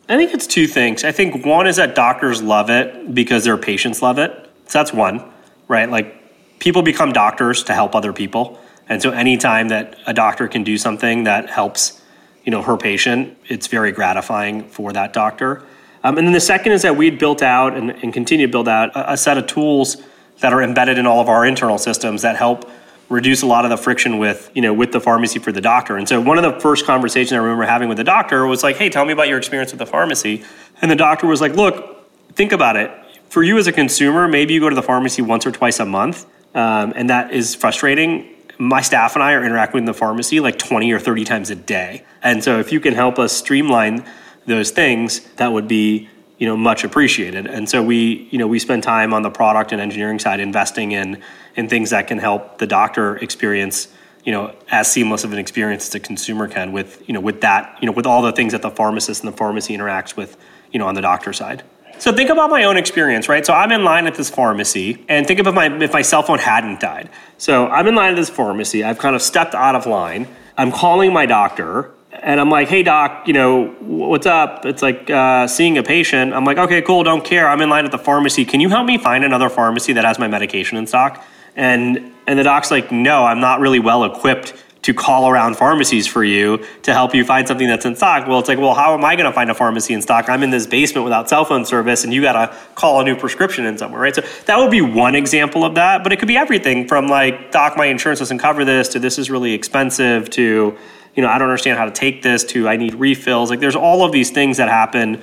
I 0.09 0.17
think 0.17 0.35
it's 0.35 0.47
two 0.47 0.67
things. 0.67 1.05
I 1.05 1.13
think 1.13 1.47
one 1.47 1.67
is 1.67 1.77
that 1.77 1.95
doctors 1.95 2.43
love 2.43 2.69
it 2.69 3.15
because 3.15 3.45
their 3.45 3.57
patients 3.57 4.03
love 4.03 4.19
it. 4.19 4.33
So 4.67 4.79
that's 4.79 4.93
one, 4.93 5.25
right? 5.69 5.89
Like 5.89 6.59
people 6.59 6.83
become 6.83 7.13
doctors 7.13 7.63
to 7.65 7.75
help 7.75 7.95
other 7.95 8.13
people. 8.13 8.59
And 8.89 9.01
so 9.01 9.11
anytime 9.11 9.69
that 9.69 9.97
a 10.07 10.13
doctor 10.13 10.49
can 10.49 10.65
do 10.65 10.77
something 10.79 11.25
that 11.25 11.49
helps, 11.49 12.03
you 12.45 12.51
know, 12.51 12.61
her 12.61 12.77
patient, 12.77 13.39
it's 13.49 13.69
very 13.69 13.93
gratifying 13.93 14.69
for 14.69 14.93
that 14.93 15.13
doctor. 15.13 15.63
Um, 16.03 16.19
and 16.19 16.27
then 16.27 16.33
the 16.33 16.41
second 16.41 16.73
is 16.73 16.83
that 16.83 16.97
we'd 16.97 17.19
built 17.19 17.41
out 17.41 17.77
and, 17.77 17.91
and 17.91 18.13
continue 18.13 18.47
to 18.47 18.51
build 18.51 18.69
out 18.69 18.95
a, 18.97 19.13
a 19.13 19.17
set 19.17 19.39
of 19.39 19.47
tools 19.47 19.97
that 20.41 20.53
are 20.53 20.63
embedded 20.63 20.99
in 20.99 21.07
all 21.07 21.21
of 21.21 21.29
our 21.29 21.47
internal 21.47 21.79
systems 21.79 22.23
that 22.23 22.37
help 22.37 22.69
reduce 23.09 23.43
a 23.43 23.47
lot 23.47 23.65
of 23.65 23.71
the 23.71 23.77
friction 23.77 24.19
with 24.19 24.51
you 24.55 24.63
know 24.63 24.73
with 24.73 24.93
the 24.93 25.01
pharmacy 25.01 25.39
for 25.39 25.53
the 25.53 25.61
doctor. 25.61 25.97
And 25.97 26.09
so 26.09 26.21
one 26.21 26.39
of 26.39 26.45
the 26.45 26.59
first 26.61 26.87
conversations 26.87 27.33
I 27.33 27.37
remember 27.37 27.65
having 27.65 27.89
with 27.89 27.99
the 27.99 28.05
doctor 28.05 28.47
was 28.47 28.63
like, 28.63 28.77
"Hey, 28.77 28.89
tell 28.89 29.05
me 29.05 29.13
about 29.13 29.29
your 29.29 29.37
experience 29.37 29.73
with 29.73 29.81
the 29.81 29.87
pharmacy." 29.87 30.45
And 30.81 30.91
the 30.91 30.97
doctor 30.97 31.27
was 31.27 31.41
like, 31.41 31.55
"Look, 31.55 32.09
think 32.35 32.53
about 32.53 32.77
it. 32.77 32.91
For 33.29 33.43
you 33.43 33.59
as 33.59 33.67
a 33.67 33.73
consumer, 33.73 34.27
maybe 34.27 34.55
you 34.55 34.61
go 34.61 34.71
to 34.71 34.77
the 34.77 34.83
pharmacy 34.83 35.23
once 35.23 35.47
or 35.47 35.53
twice 35.53 35.81
a 35.81 35.85
month, 35.85 36.25
um, 36.55 36.93
and 36.97 37.11
that 37.11 37.33
is 37.33 37.55
frustrating." 37.55 38.27
My 38.59 38.83
staff 38.83 39.15
and 39.17 39.23
I 39.23 39.33
are 39.33 39.43
interacting 39.43 39.81
with 39.81 39.87
the 39.87 39.99
pharmacy 39.99 40.39
like 40.39 40.59
20 40.59 40.93
or 40.93 40.99
30 40.99 41.25
times 41.25 41.49
a 41.49 41.55
day. 41.55 42.03
And 42.23 42.45
so 42.45 42.59
if 42.59 42.73
you 42.73 42.79
can 42.79 42.93
help 42.93 43.19
us 43.19 43.33
streamline 43.33 44.05
those 44.45 44.71
things, 44.71 45.21
that 45.37 45.55
would 45.55 45.67
be 45.67 46.11
you 46.41 46.47
know 46.47 46.57
much 46.57 46.83
appreciated 46.83 47.47
and 47.47 47.69
so 47.69 47.81
we 47.83 48.27
you 48.31 48.39
know 48.39 48.49
we 48.49 48.59
spend 48.59 48.83
time 48.83 49.15
on 49.15 49.23
the 49.23 49.31
product 49.31 49.71
and 49.71 49.81
engineering 49.81 50.19
side 50.19 50.41
investing 50.41 50.91
in 50.91 51.23
in 51.55 51.69
things 51.69 51.91
that 51.91 52.09
can 52.09 52.19
help 52.19 52.59
the 52.59 52.67
doctor 52.67 53.17
experience 53.19 53.87
you 54.25 54.33
know 54.33 54.53
as 54.71 54.91
seamless 54.91 55.23
of 55.23 55.33
an 55.33 55.39
experience 55.39 55.87
as 55.87 55.95
a 55.95 56.01
consumer 56.01 56.49
can 56.49 56.73
with 56.73 57.07
you 57.07 57.15
know 57.15 57.21
with 57.21 57.43
that 57.43 57.79
you 57.81 57.87
know 57.87 57.93
with 57.93 58.07
all 58.07 58.23
the 58.23 58.33
things 58.33 58.53
that 58.53 58.63
the 58.63 58.71
pharmacist 58.71 59.23
and 59.23 59.33
the 59.33 59.37
pharmacy 59.37 59.77
interacts 59.77 60.17
with 60.17 60.37
you 60.73 60.79
know 60.81 60.89
on 60.89 60.95
the 60.95 61.03
doctor 61.03 61.33
side 61.33 61.63
so 62.01 62.15
think 62.15 62.31
about 62.31 62.49
my 62.49 62.65
own 62.65 62.79
experience, 62.79 63.29
right? 63.29 63.45
So 63.45 63.53
I'm 63.53 63.71
in 63.73 63.85
line 63.85 64.07
at 64.07 64.15
this 64.15 64.31
pharmacy, 64.31 65.05
and 65.07 65.27
think 65.27 65.39
about 65.39 65.53
my 65.53 65.67
if 65.83 65.93
my 65.93 66.01
cell 66.01 66.23
phone 66.23 66.39
hadn't 66.39 66.81
died. 66.81 67.11
So 67.37 67.67
I'm 67.67 67.87
in 67.87 67.95
line 67.95 68.13
at 68.13 68.17
this 68.17 68.31
pharmacy. 68.31 68.83
I've 68.83 68.97
kind 68.97 69.15
of 69.15 69.21
stepped 69.21 69.55
out 69.55 69.75
of 69.75 69.85
line. 69.85 70.27
I'm 70.57 70.73
calling 70.73 71.13
my 71.13 71.27
doctor, 71.27 71.93
and 72.23 72.41
I'm 72.41 72.51
like, 72.51 72.69
"Hey 72.69 72.83
doc, 72.83 73.27
you 73.27 73.33
know 73.33 73.69
what's 73.81 74.27
up?" 74.27 74.67
It's 74.67 74.83
like 74.83 75.11
uh, 75.11 75.47
seeing 75.47 75.79
a 75.79 75.83
patient. 75.83 76.33
I'm 76.35 76.45
like, 76.45 76.59
"Okay, 76.59 76.83
cool, 76.83 77.03
don't 77.03 77.25
care. 77.25 77.49
I'm 77.49 77.61
in 77.61 77.69
line 77.69 77.85
at 77.85 77.93
the 77.93 77.99
pharmacy. 77.99 78.45
Can 78.45 78.61
you 78.61 78.69
help 78.69 78.87
me 78.87 78.99
find 78.99 79.25
another 79.25 79.49
pharmacy 79.49 79.93
that 79.95 80.05
has 80.05 80.19
my 80.19 80.29
medication 80.29 80.79
in 80.79 80.87
stock?" 80.87 81.25
And 81.57 82.13
and 82.27 82.39
the 82.39 82.45
doc's 82.45 82.71
like, 82.71 82.93
"No, 82.93 83.25
I'm 83.25 83.41
not 83.41 83.61
really 83.61 83.81
well 83.81 84.05
equipped." 84.05 84.55
to 84.83 84.95
call 84.95 85.29
around 85.29 85.57
pharmacies 85.57 86.07
for 86.07 86.25
you 86.25 86.65
to 86.83 86.95
help 86.95 87.15
you 87.15 87.23
find 87.25 87.47
something 87.47 87.69
that's 87.69 87.85
in 87.85 87.95
stock. 87.95 88.27
Well, 88.27 88.39
it's 88.39 88.49
like, 88.49 88.59
well, 88.59 88.75
how 88.75 88.95
am 88.95 89.05
I 89.05 89.15
going 89.15 89.27
to 89.27 89.33
find 89.33 89.51
a 89.51 89.55
pharmacy 89.55 89.93
in 89.93 90.01
stock? 90.01 90.29
I'm 90.29 90.43
in 90.43 90.51
this 90.51 90.67
basement 90.67 91.05
without 91.05 91.29
cell 91.29 91.45
phone 91.45 91.67
service, 91.67 92.03
and 92.05 92.15
you 92.15 92.23
got 92.23 92.33
to 92.33 92.57
call 92.77 93.01
a 93.01 93.05
new 93.05 93.15
prescription 93.15 93.67
in 93.67 93.77
somewhere, 93.77 94.01
right? 94.01 94.15
So 94.15 94.23
that 94.47 94.59
would 94.59 94.71
be 94.71 94.81
one 94.81 95.15
example 95.15 95.65
of 95.65 95.75
that, 95.75 96.03
but 96.03 96.13
it 96.13 96.19
could 96.19 96.29
be 96.29 96.37
everything 96.37 96.89
from 96.89 97.09
like, 97.09 97.53
doc, 97.53 97.77
my 97.77 97.87
insurance 97.87 98.21
doesn't 98.21 98.39
cover 98.39 98.65
this, 98.65 98.89
to 98.89 98.99
this 98.99 99.19
is 99.19 99.31
really 99.31 99.53
expensive, 99.53 100.31
to, 100.31 100.77
you 101.15 101.23
know, 101.23 101.29
I 101.29 101.39
don't 101.39 101.49
understand 101.49 101.79
how 101.79 101.85
to 101.85 101.91
take 101.91 102.23
this, 102.23 102.45
to 102.45 102.69
I 102.69 102.77
need 102.77 102.95
refills. 102.95 103.51
Like, 103.51 103.61
there's 103.61 103.77
all 103.77 104.05
of 104.05 104.13
these 104.13 104.31
things 104.31 104.57
that 104.59 104.69
happen 104.69 105.23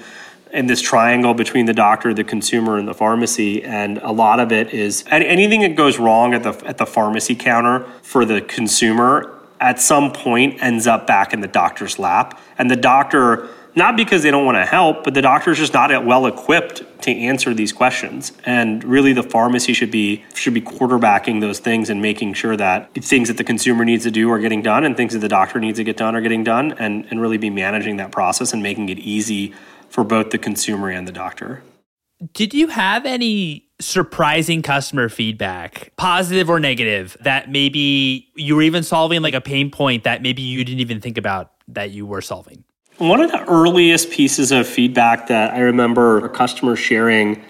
in 0.52 0.67
this 0.67 0.82
triangle 0.82 1.34
between 1.34 1.65
the 1.65 1.73
doctor, 1.73 2.13
the 2.13 2.23
consumer, 2.23 2.78
and 2.78 2.88
the 2.88 2.93
pharmacy. 2.93 3.63
And 3.63 3.97
a 4.00 4.12
lot 4.12 4.39
of 4.39 4.52
it 4.52 4.73
is 4.73 5.04
anything 5.10 5.62
that 5.62 5.76
goes 5.76 6.00
wrong 6.00 6.34
at 6.34 6.43
the 6.43 6.54
at 6.65 6.78
the 6.78 6.86
pharmacy 6.86 7.36
counter 7.36 7.86
for 8.02 8.26
the 8.26 8.41
consumer 8.41 9.34
at 9.60 9.80
some 9.80 10.12
point 10.12 10.62
ends 10.62 10.88
up 10.88 11.08
back 11.08 11.34
in 11.34 11.41
the 11.41 11.47
doctor's 11.47 11.97
lap. 11.97 12.39
And 12.58 12.69
the 12.69 12.76
doctor, 12.76 13.50
not 13.78 13.96
because 13.96 14.24
they 14.24 14.32
don't 14.32 14.44
want 14.44 14.58
to 14.58 14.66
help, 14.66 15.04
but 15.04 15.13
the 15.13 15.22
doctor 15.22 15.52
is 15.52 15.60
just 15.60 15.74
not 15.74 16.04
well 16.04 16.26
equipped 16.26 16.84
to 17.04 17.12
answer 17.12 17.54
these 17.54 17.72
questions. 17.72 18.34
And 18.44 18.84
really 18.84 19.13
the 19.13 19.22
pharmacy 19.22 19.74
should 19.74 19.92
be 19.92 20.26
should 20.34 20.56
be 20.56 20.62
quarterbacking 20.62 21.42
those 21.42 21.60
things 21.60 21.90
and 21.90 22.02
making 22.02 22.34
sure 22.34 22.58
that 22.58 22.94
things 22.96 23.28
that 23.28 23.38
the 23.38 23.44
consumer 23.44 23.86
needs 23.86 24.04
to 24.04 24.12
do 24.12 24.32
are 24.32 24.40
getting 24.40 24.63
done 24.63 24.84
and 24.84 24.98
things 24.98 25.13
that 25.13 25.20
the 25.20 25.30
doctor 25.30 25.60
needs 25.60 25.78
to 25.78 25.84
get 25.84 25.96
done 25.96 26.16
are 26.16 26.22
getting 26.22 26.44
done 26.44 26.74
and, 26.74 27.06
and 27.12 27.22
really 27.22 27.38
be 27.38 27.52
managing 27.52 27.98
that 27.98 28.12
process 28.12 28.52
and 28.52 28.63
making 28.63 28.90
it 28.90 28.98
easy 28.98 29.54
for 29.90 30.04
both 30.04 30.32
the 30.32 30.40
consumer 30.40 30.90
and 30.90 31.08
the 31.08 31.12
doctor. 31.12 31.62
Did 32.34 32.56
you 32.56 32.68
have 32.70 33.06
any 33.06 33.70
surprising 33.80 34.63
customer 34.63 35.08
feedback, 35.08 35.92
positive 35.98 36.50
or 36.50 36.60
negative, 36.60 37.16
that 37.22 37.52
maybe 37.52 38.28
you 38.36 38.56
were 38.56 38.63
even 38.63 38.82
solving 38.82 39.22
like 39.22 39.36
a 39.36 39.42
pain 39.42 39.70
point 39.70 40.04
that 40.04 40.24
maybe 40.24 40.42
you 40.42 40.66
didn't 40.66 40.80
even 40.80 41.00
think 41.00 41.20
about 41.20 41.52
that 41.68 41.92
you 41.92 42.08
were 42.08 42.22
solving? 42.22 42.63
One 42.98 43.22
of 43.22 43.32
the 43.32 43.44
earliest 43.44 44.10
pieces 44.10 44.52
of 44.52 44.68
feedback 44.68 45.28
that 45.28 45.54
I 45.54 45.60
remember 45.60 46.26
a 46.26 46.30
customer 46.30 46.76
sharing 46.76 47.44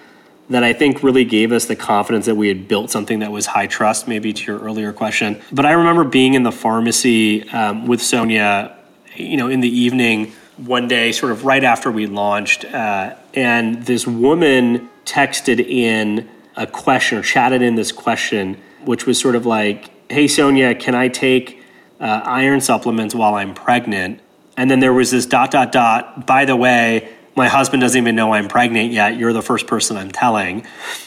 that 0.49 0.61
I 0.61 0.73
think 0.73 1.03
really 1.03 1.23
gave 1.23 1.53
us 1.53 1.65
the 1.65 1.75
confidence 1.75 2.25
that 2.25 2.35
we 2.35 2.49
had 2.49 2.67
built 2.67 2.91
something 2.91 3.19
that 3.19 3.31
was 3.31 3.45
high 3.45 3.67
trust, 3.67 4.09
maybe 4.09 4.33
to 4.33 4.43
your 4.43 4.59
earlier 4.59 4.91
question. 4.91 5.41
But 5.53 5.65
I 5.65 5.71
remember 5.71 6.03
being 6.03 6.33
in 6.33 6.43
the 6.43 6.51
pharmacy 6.51 7.49
um, 7.51 7.87
with 7.87 8.01
Sonia, 8.01 8.77
you 9.15 9.37
know, 9.37 9.47
in 9.47 9.61
the 9.61 9.69
evening 9.69 10.33
one 10.57 10.89
day, 10.89 11.13
sort 11.13 11.31
of 11.31 11.45
right 11.45 11.63
after 11.63 11.91
we 11.91 12.07
launched, 12.07 12.65
uh, 12.65 13.15
and 13.33 13.85
this 13.85 14.05
woman 14.05 14.89
texted 15.05 15.65
in 15.65 16.27
a 16.57 16.67
question 16.67 17.19
or 17.19 17.21
chatted 17.21 17.61
in 17.61 17.75
this 17.75 17.93
question, 17.93 18.57
which 18.83 19.05
was 19.05 19.17
sort 19.17 19.35
of 19.35 19.45
like, 19.45 19.91
"Hey 20.11 20.27
Sonia, 20.27 20.75
can 20.75 20.93
I 20.93 21.07
take 21.07 21.63
uh, 22.01 22.21
iron 22.25 22.59
supplements 22.59 23.15
while 23.15 23.35
I'm 23.35 23.53
pregnant?" 23.53 24.19
And 24.57 24.69
then 24.69 24.79
there 24.79 24.93
was 24.93 25.11
this 25.11 25.25
dot 25.25 25.51
dot 25.51 25.71
dot. 25.71 26.25
By 26.25 26.45
the 26.45 26.55
way, 26.55 27.13
my 27.37 27.47
husband 27.47 27.81
doesn't 27.81 28.01
even 28.01 28.15
know 28.15 28.33
I'm 28.33 28.47
pregnant 28.47 28.91
yet. 28.91 29.15
You're 29.15 29.31
the 29.31 29.43
first 29.43 29.67
person 29.67 29.95
I'm 29.95 30.11
telling. 30.11 30.65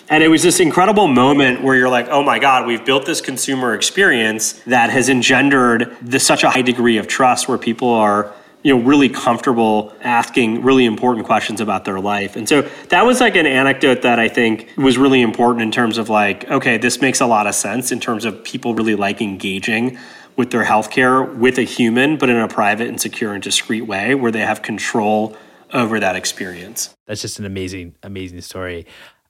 And 0.08 0.22
it 0.22 0.28
was 0.28 0.44
this 0.44 0.60
incredible 0.60 1.08
moment 1.08 1.60
where 1.60 1.74
you're 1.74 1.88
like, 1.88 2.06
oh 2.08 2.22
my 2.22 2.38
God, 2.38 2.68
we've 2.68 2.84
built 2.84 3.04
this 3.04 3.20
consumer 3.20 3.74
experience 3.74 4.52
that 4.64 4.90
has 4.90 5.08
engendered 5.08 5.96
this, 6.00 6.24
such 6.24 6.44
a 6.44 6.50
high 6.50 6.62
degree 6.62 6.98
of 6.98 7.08
trust 7.08 7.48
where 7.48 7.58
people 7.58 7.88
are 7.88 8.32
you 8.62 8.76
know 8.76 8.82
really 8.82 9.08
comfortable 9.08 9.92
asking 10.02 10.62
really 10.62 10.84
important 10.84 11.26
questions 11.26 11.62
about 11.62 11.86
their 11.86 11.98
life 11.98 12.36
and 12.36 12.46
so 12.46 12.60
that 12.90 13.06
was 13.06 13.18
like 13.18 13.34
an 13.34 13.46
anecdote 13.46 14.02
that 14.02 14.18
i 14.18 14.28
think 14.28 14.68
was 14.76 14.98
really 14.98 15.22
important 15.22 15.62
in 15.62 15.70
terms 15.70 15.96
of 15.96 16.10
like 16.10 16.46
okay 16.50 16.76
this 16.76 17.00
makes 17.00 17.22
a 17.22 17.26
lot 17.26 17.46
of 17.46 17.54
sense 17.54 17.90
in 17.90 17.98
terms 17.98 18.26
of 18.26 18.44
people 18.44 18.74
really 18.74 18.94
like 18.94 19.22
engaging 19.22 19.98
with 20.40 20.53
their 20.53 20.64
healthcare 20.64 21.37
with 21.37 21.59
a 21.59 21.62
human 21.62 22.16
but 22.16 22.31
in 22.31 22.37
a 22.37 22.48
private 22.48 22.88
and 22.88 22.98
secure 22.98 23.35
and 23.35 23.42
discreet 23.42 23.83
way 23.83 24.14
where 24.14 24.33
they 24.33 24.40
have 24.40 24.62
control 24.62 25.37
over 25.74 26.00
that 26.00 26.16
experience 26.16 26.94
that's 27.07 27.20
just 27.20 27.38
an 27.38 27.44
amazing 27.44 27.94
amazing 28.03 28.40
story 28.40 28.87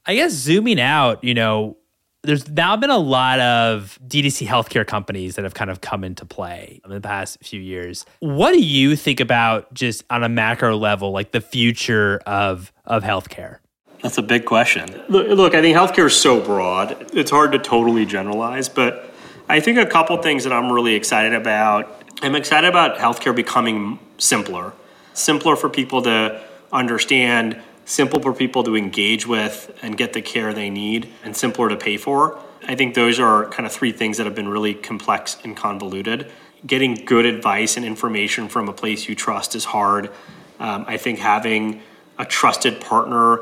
i 0.07 0.15
guess 0.15 0.31
zooming 0.31 0.81
out 0.81 1.23
you 1.25 1.35
know 1.35 1.77
there's 2.23 2.49
now 2.51 2.77
been 2.77 2.91
a 2.91 2.99
lot 2.99 3.41
of 3.41 3.99
DTC 4.07 4.47
healthcare 4.47 4.87
companies 4.87 5.35
that 5.37 5.43
have 5.43 5.55
kind 5.55 5.71
of 5.71 5.81
come 5.81 6.05
into 6.05 6.27
play 6.27 6.81
in 6.85 6.91
the 6.91 7.01
past 7.01 7.39
few 7.43 7.59
years. 7.59 8.05
What 8.19 8.53
do 8.53 8.61
you 8.61 8.95
think 8.95 9.21
about 9.21 9.73
just 9.73 10.05
on 10.11 10.23
a 10.23 10.29
macro 10.29 10.77
level, 10.77 11.13
like 11.13 11.31
the 11.33 11.41
future 11.41 12.21
of 12.27 12.73
of 12.85 13.03
healthcare? 13.05 13.61
That's 14.03 14.19
a 14.19 14.23
big 14.23 14.45
question. 14.45 15.03
Look, 15.09 15.55
I 15.55 15.63
think 15.63 15.75
healthcare 15.75 16.09
is 16.09 16.15
so 16.15 16.43
broad; 16.43 17.11
it's 17.15 17.31
hard 17.31 17.53
to 17.53 17.59
totally 17.59 18.05
generalize. 18.05 18.69
But 18.69 19.10
I 19.51 19.59
think 19.59 19.79
a 19.79 19.87
couple 19.87 20.17
things 20.19 20.45
that 20.45 20.53
I'm 20.53 20.71
really 20.71 20.95
excited 20.95 21.35
about. 21.35 22.05
I'm 22.23 22.37
excited 22.37 22.69
about 22.69 22.99
healthcare 22.99 23.35
becoming 23.35 23.99
simpler, 24.17 24.75
simpler 25.13 25.57
for 25.57 25.69
people 25.69 26.03
to 26.03 26.41
understand 26.71 27.61
simple 27.85 28.21
for 28.21 28.33
people 28.33 28.63
to 28.63 28.77
engage 28.77 29.27
with 29.27 29.77
and 29.83 29.97
get 29.97 30.13
the 30.13 30.23
care 30.23 30.53
they 30.53 30.71
need, 30.71 31.09
and 31.25 31.37
simpler 31.37 31.69
to 31.69 31.77
pay 31.77 31.97
for. 31.97 32.39
I 32.69 32.77
think 32.77 32.95
those 32.95 33.19
are 33.19 33.49
kind 33.49 33.67
of 33.67 33.73
three 33.73 33.91
things 33.91 34.19
that 34.19 34.27
have 34.27 34.37
been 34.37 34.47
really 34.47 34.73
complex 34.73 35.37
and 35.43 35.57
convoluted. 35.57 36.31
Getting 36.65 36.95
good 36.95 37.27
advice 37.27 37.77
and 37.77 37.85
information 37.85 38.49
from 38.49 38.69
a 38.69 38.73
place 38.73 39.09
you 39.09 39.17
trust 39.17 39.57
is 39.57 39.65
hard. 39.65 40.13
Um, 40.61 40.85
I 40.87 40.97
think 40.97 41.19
having 41.19 41.83
a 42.21 42.25
trusted 42.25 42.81
partner 42.81 43.41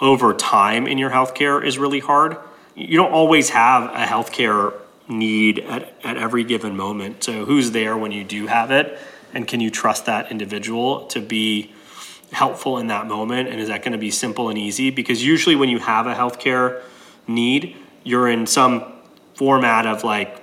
over 0.00 0.34
time 0.34 0.86
in 0.86 0.98
your 0.98 1.10
healthcare 1.10 1.64
is 1.64 1.78
really 1.78 1.98
hard. 1.98 2.36
You 2.76 2.96
don't 2.96 3.10
always 3.10 3.50
have 3.50 3.90
a 3.90 4.06
healthcare 4.06 4.72
need 5.08 5.60
at, 5.60 5.92
at 6.04 6.16
every 6.16 6.44
given 6.44 6.76
moment. 6.76 7.24
So, 7.24 7.44
who's 7.44 7.70
there 7.70 7.96
when 7.96 8.12
you 8.12 8.24
do 8.24 8.46
have 8.46 8.70
it? 8.70 8.98
And 9.34 9.46
can 9.46 9.60
you 9.60 9.70
trust 9.70 10.06
that 10.06 10.30
individual 10.30 11.06
to 11.08 11.20
be 11.20 11.72
helpful 12.32 12.78
in 12.78 12.88
that 12.88 13.06
moment? 13.06 13.48
And 13.48 13.60
is 13.60 13.68
that 13.68 13.82
going 13.82 13.92
to 13.92 13.98
be 13.98 14.10
simple 14.10 14.48
and 14.48 14.58
easy? 14.58 14.90
Because 14.90 15.24
usually 15.24 15.56
when 15.56 15.68
you 15.68 15.78
have 15.78 16.06
a 16.06 16.14
healthcare 16.14 16.82
need 17.28 17.76
you're 18.04 18.28
in 18.28 18.46
some 18.46 18.84
format 19.34 19.86
of 19.86 20.02
like 20.02 20.42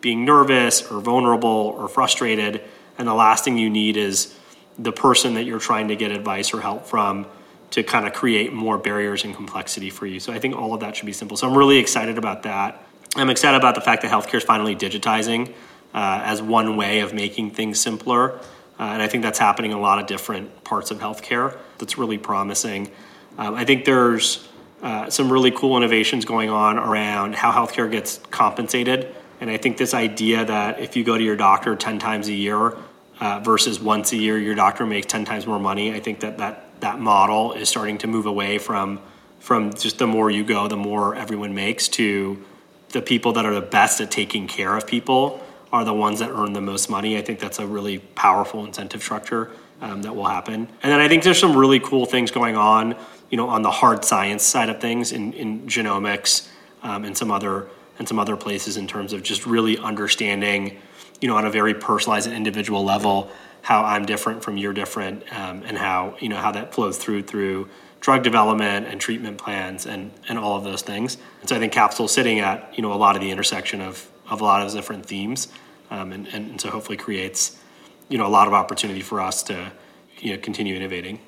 being 0.00 0.24
nervous 0.24 0.90
or 0.90 1.00
vulnerable 1.00 1.74
or 1.78 1.88
frustrated 1.88 2.62
and 2.98 3.08
the 3.08 3.14
last 3.14 3.44
thing 3.44 3.58
you 3.58 3.70
need 3.70 3.96
is 3.96 4.38
the 4.78 4.92
person 4.92 5.34
that 5.34 5.44
you're 5.44 5.58
trying 5.58 5.88
to 5.88 5.96
get 5.96 6.10
advice 6.10 6.52
or 6.52 6.60
help 6.60 6.86
from 6.86 7.26
to 7.70 7.82
kind 7.82 8.06
of 8.06 8.12
create 8.12 8.52
more 8.52 8.78
barriers 8.78 9.24
and 9.24 9.34
complexity 9.34 9.90
for 9.90 10.06
you. 10.06 10.20
So 10.20 10.32
i 10.32 10.38
think 10.38 10.54
all 10.54 10.74
of 10.74 10.80
that 10.80 10.94
should 10.94 11.06
be 11.06 11.12
simple. 11.12 11.36
So 11.36 11.48
i'm 11.48 11.56
really 11.56 11.78
excited 11.78 12.18
about 12.18 12.42
that 12.44 12.85
i'm 13.14 13.30
excited 13.30 13.56
about 13.56 13.74
the 13.74 13.80
fact 13.80 14.02
that 14.02 14.10
healthcare 14.10 14.36
is 14.38 14.44
finally 14.44 14.74
digitizing 14.74 15.50
uh, 15.94 16.20
as 16.24 16.42
one 16.42 16.76
way 16.76 17.00
of 17.00 17.14
making 17.14 17.50
things 17.50 17.80
simpler 17.80 18.38
uh, 18.78 18.82
and 18.82 19.02
I 19.02 19.08
think 19.08 19.22
that's 19.22 19.38
happening 19.38 19.70
in 19.70 19.76
a 19.76 19.80
lot 19.80 19.98
of 19.98 20.06
different 20.06 20.64
parts 20.64 20.90
of 20.90 20.98
healthcare 20.98 21.56
that's 21.78 21.96
really 21.96 22.18
promising. 22.18 22.90
Um, 23.38 23.54
I 23.54 23.64
think 23.64 23.84
there's 23.84 24.46
uh, 24.82 25.08
some 25.08 25.32
really 25.32 25.50
cool 25.50 25.76
innovations 25.76 26.24
going 26.24 26.50
on 26.50 26.78
around 26.78 27.34
how 27.34 27.52
healthcare 27.52 27.90
gets 27.90 28.18
compensated. 28.30 29.14
And 29.40 29.50
I 29.50 29.56
think 29.56 29.78
this 29.78 29.94
idea 29.94 30.44
that 30.44 30.78
if 30.80 30.96
you 30.96 31.04
go 31.04 31.16
to 31.16 31.24
your 31.24 31.36
doctor 31.36 31.74
10 31.74 31.98
times 31.98 32.28
a 32.28 32.34
year 32.34 32.76
uh, 33.18 33.40
versus 33.40 33.80
once 33.80 34.12
a 34.12 34.16
year, 34.16 34.38
your 34.38 34.54
doctor 34.54 34.84
makes 34.84 35.06
10 35.06 35.24
times 35.24 35.46
more 35.46 35.58
money, 35.58 35.94
I 35.94 36.00
think 36.00 36.20
that, 36.20 36.38
that 36.38 36.80
that 36.80 37.00
model 37.00 37.54
is 37.54 37.70
starting 37.70 37.96
to 37.98 38.06
move 38.06 38.26
away 38.26 38.58
from, 38.58 39.00
from 39.38 39.72
just 39.72 39.98
the 39.98 40.06
more 40.06 40.30
you 40.30 40.44
go, 40.44 40.68
the 40.68 40.76
more 40.76 41.14
everyone 41.14 41.54
makes 41.54 41.88
to 41.88 42.44
the 42.90 43.02
people 43.02 43.32
that 43.32 43.44
are 43.44 43.54
the 43.54 43.60
best 43.60 44.00
at 44.00 44.10
taking 44.10 44.46
care 44.46 44.76
of 44.76 44.86
people 44.86 45.42
are 45.72 45.84
the 45.84 45.94
ones 45.94 46.20
that 46.20 46.30
earn 46.30 46.52
the 46.52 46.60
most 46.60 46.88
money. 46.88 47.18
I 47.18 47.22
think 47.22 47.38
that's 47.40 47.58
a 47.58 47.66
really 47.66 47.98
powerful 47.98 48.64
incentive 48.64 49.02
structure 49.02 49.50
um, 49.80 50.02
that 50.02 50.14
will 50.14 50.26
happen. 50.26 50.68
And 50.82 50.92
then 50.92 51.00
I 51.00 51.08
think 51.08 51.22
there's 51.22 51.38
some 51.38 51.56
really 51.56 51.80
cool 51.80 52.06
things 52.06 52.30
going 52.30 52.56
on, 52.56 52.96
you 53.30 53.36
know, 53.36 53.48
on 53.48 53.62
the 53.62 53.70
hard 53.70 54.04
science 54.04 54.42
side 54.42 54.68
of 54.68 54.80
things 54.80 55.12
in, 55.12 55.32
in 55.32 55.62
genomics 55.62 56.48
um, 56.82 57.04
and 57.04 57.16
some 57.16 57.30
other 57.30 57.68
and 57.98 58.06
some 58.06 58.18
other 58.18 58.36
places 58.36 58.76
in 58.76 58.86
terms 58.86 59.14
of 59.14 59.22
just 59.22 59.46
really 59.46 59.78
understanding, 59.78 60.76
you 61.20 61.28
know, 61.28 61.36
on 61.36 61.46
a 61.46 61.50
very 61.50 61.72
personalized 61.72 62.26
and 62.26 62.36
individual 62.36 62.84
level, 62.84 63.30
how 63.62 63.82
I'm 63.82 64.04
different 64.04 64.44
from 64.44 64.58
you're 64.58 64.74
different, 64.74 65.22
um, 65.32 65.62
and 65.64 65.78
how 65.78 66.14
you 66.20 66.28
know 66.28 66.36
how 66.36 66.52
that 66.52 66.74
flows 66.74 66.98
through 66.98 67.22
through 67.22 67.68
drug 68.06 68.22
development 68.22 68.86
and 68.86 69.00
treatment 69.00 69.36
plans 69.36 69.84
and, 69.84 70.12
and 70.28 70.38
all 70.38 70.56
of 70.56 70.62
those 70.62 70.80
things. 70.80 71.16
And 71.40 71.48
so 71.48 71.56
I 71.56 71.58
think 71.58 71.72
Capsule 71.72 72.06
sitting 72.06 72.38
at 72.38 72.72
you 72.76 72.80
know 72.80 72.92
a 72.92 72.94
lot 72.94 73.16
of 73.16 73.20
the 73.20 73.32
intersection 73.32 73.80
of, 73.80 74.08
of 74.30 74.40
a 74.40 74.44
lot 74.44 74.64
of 74.64 74.72
different 74.72 75.06
themes, 75.06 75.48
um, 75.90 76.12
and, 76.12 76.28
and 76.28 76.60
so 76.60 76.70
hopefully 76.70 76.96
creates 76.96 77.60
you 78.08 78.16
know 78.16 78.24
a 78.24 78.30
lot 78.38 78.46
of 78.46 78.54
opportunity 78.54 79.00
for 79.00 79.20
us 79.20 79.42
to 79.42 79.72
you 80.18 80.30
know 80.30 80.40
continue 80.40 80.76
innovating. 80.76 81.18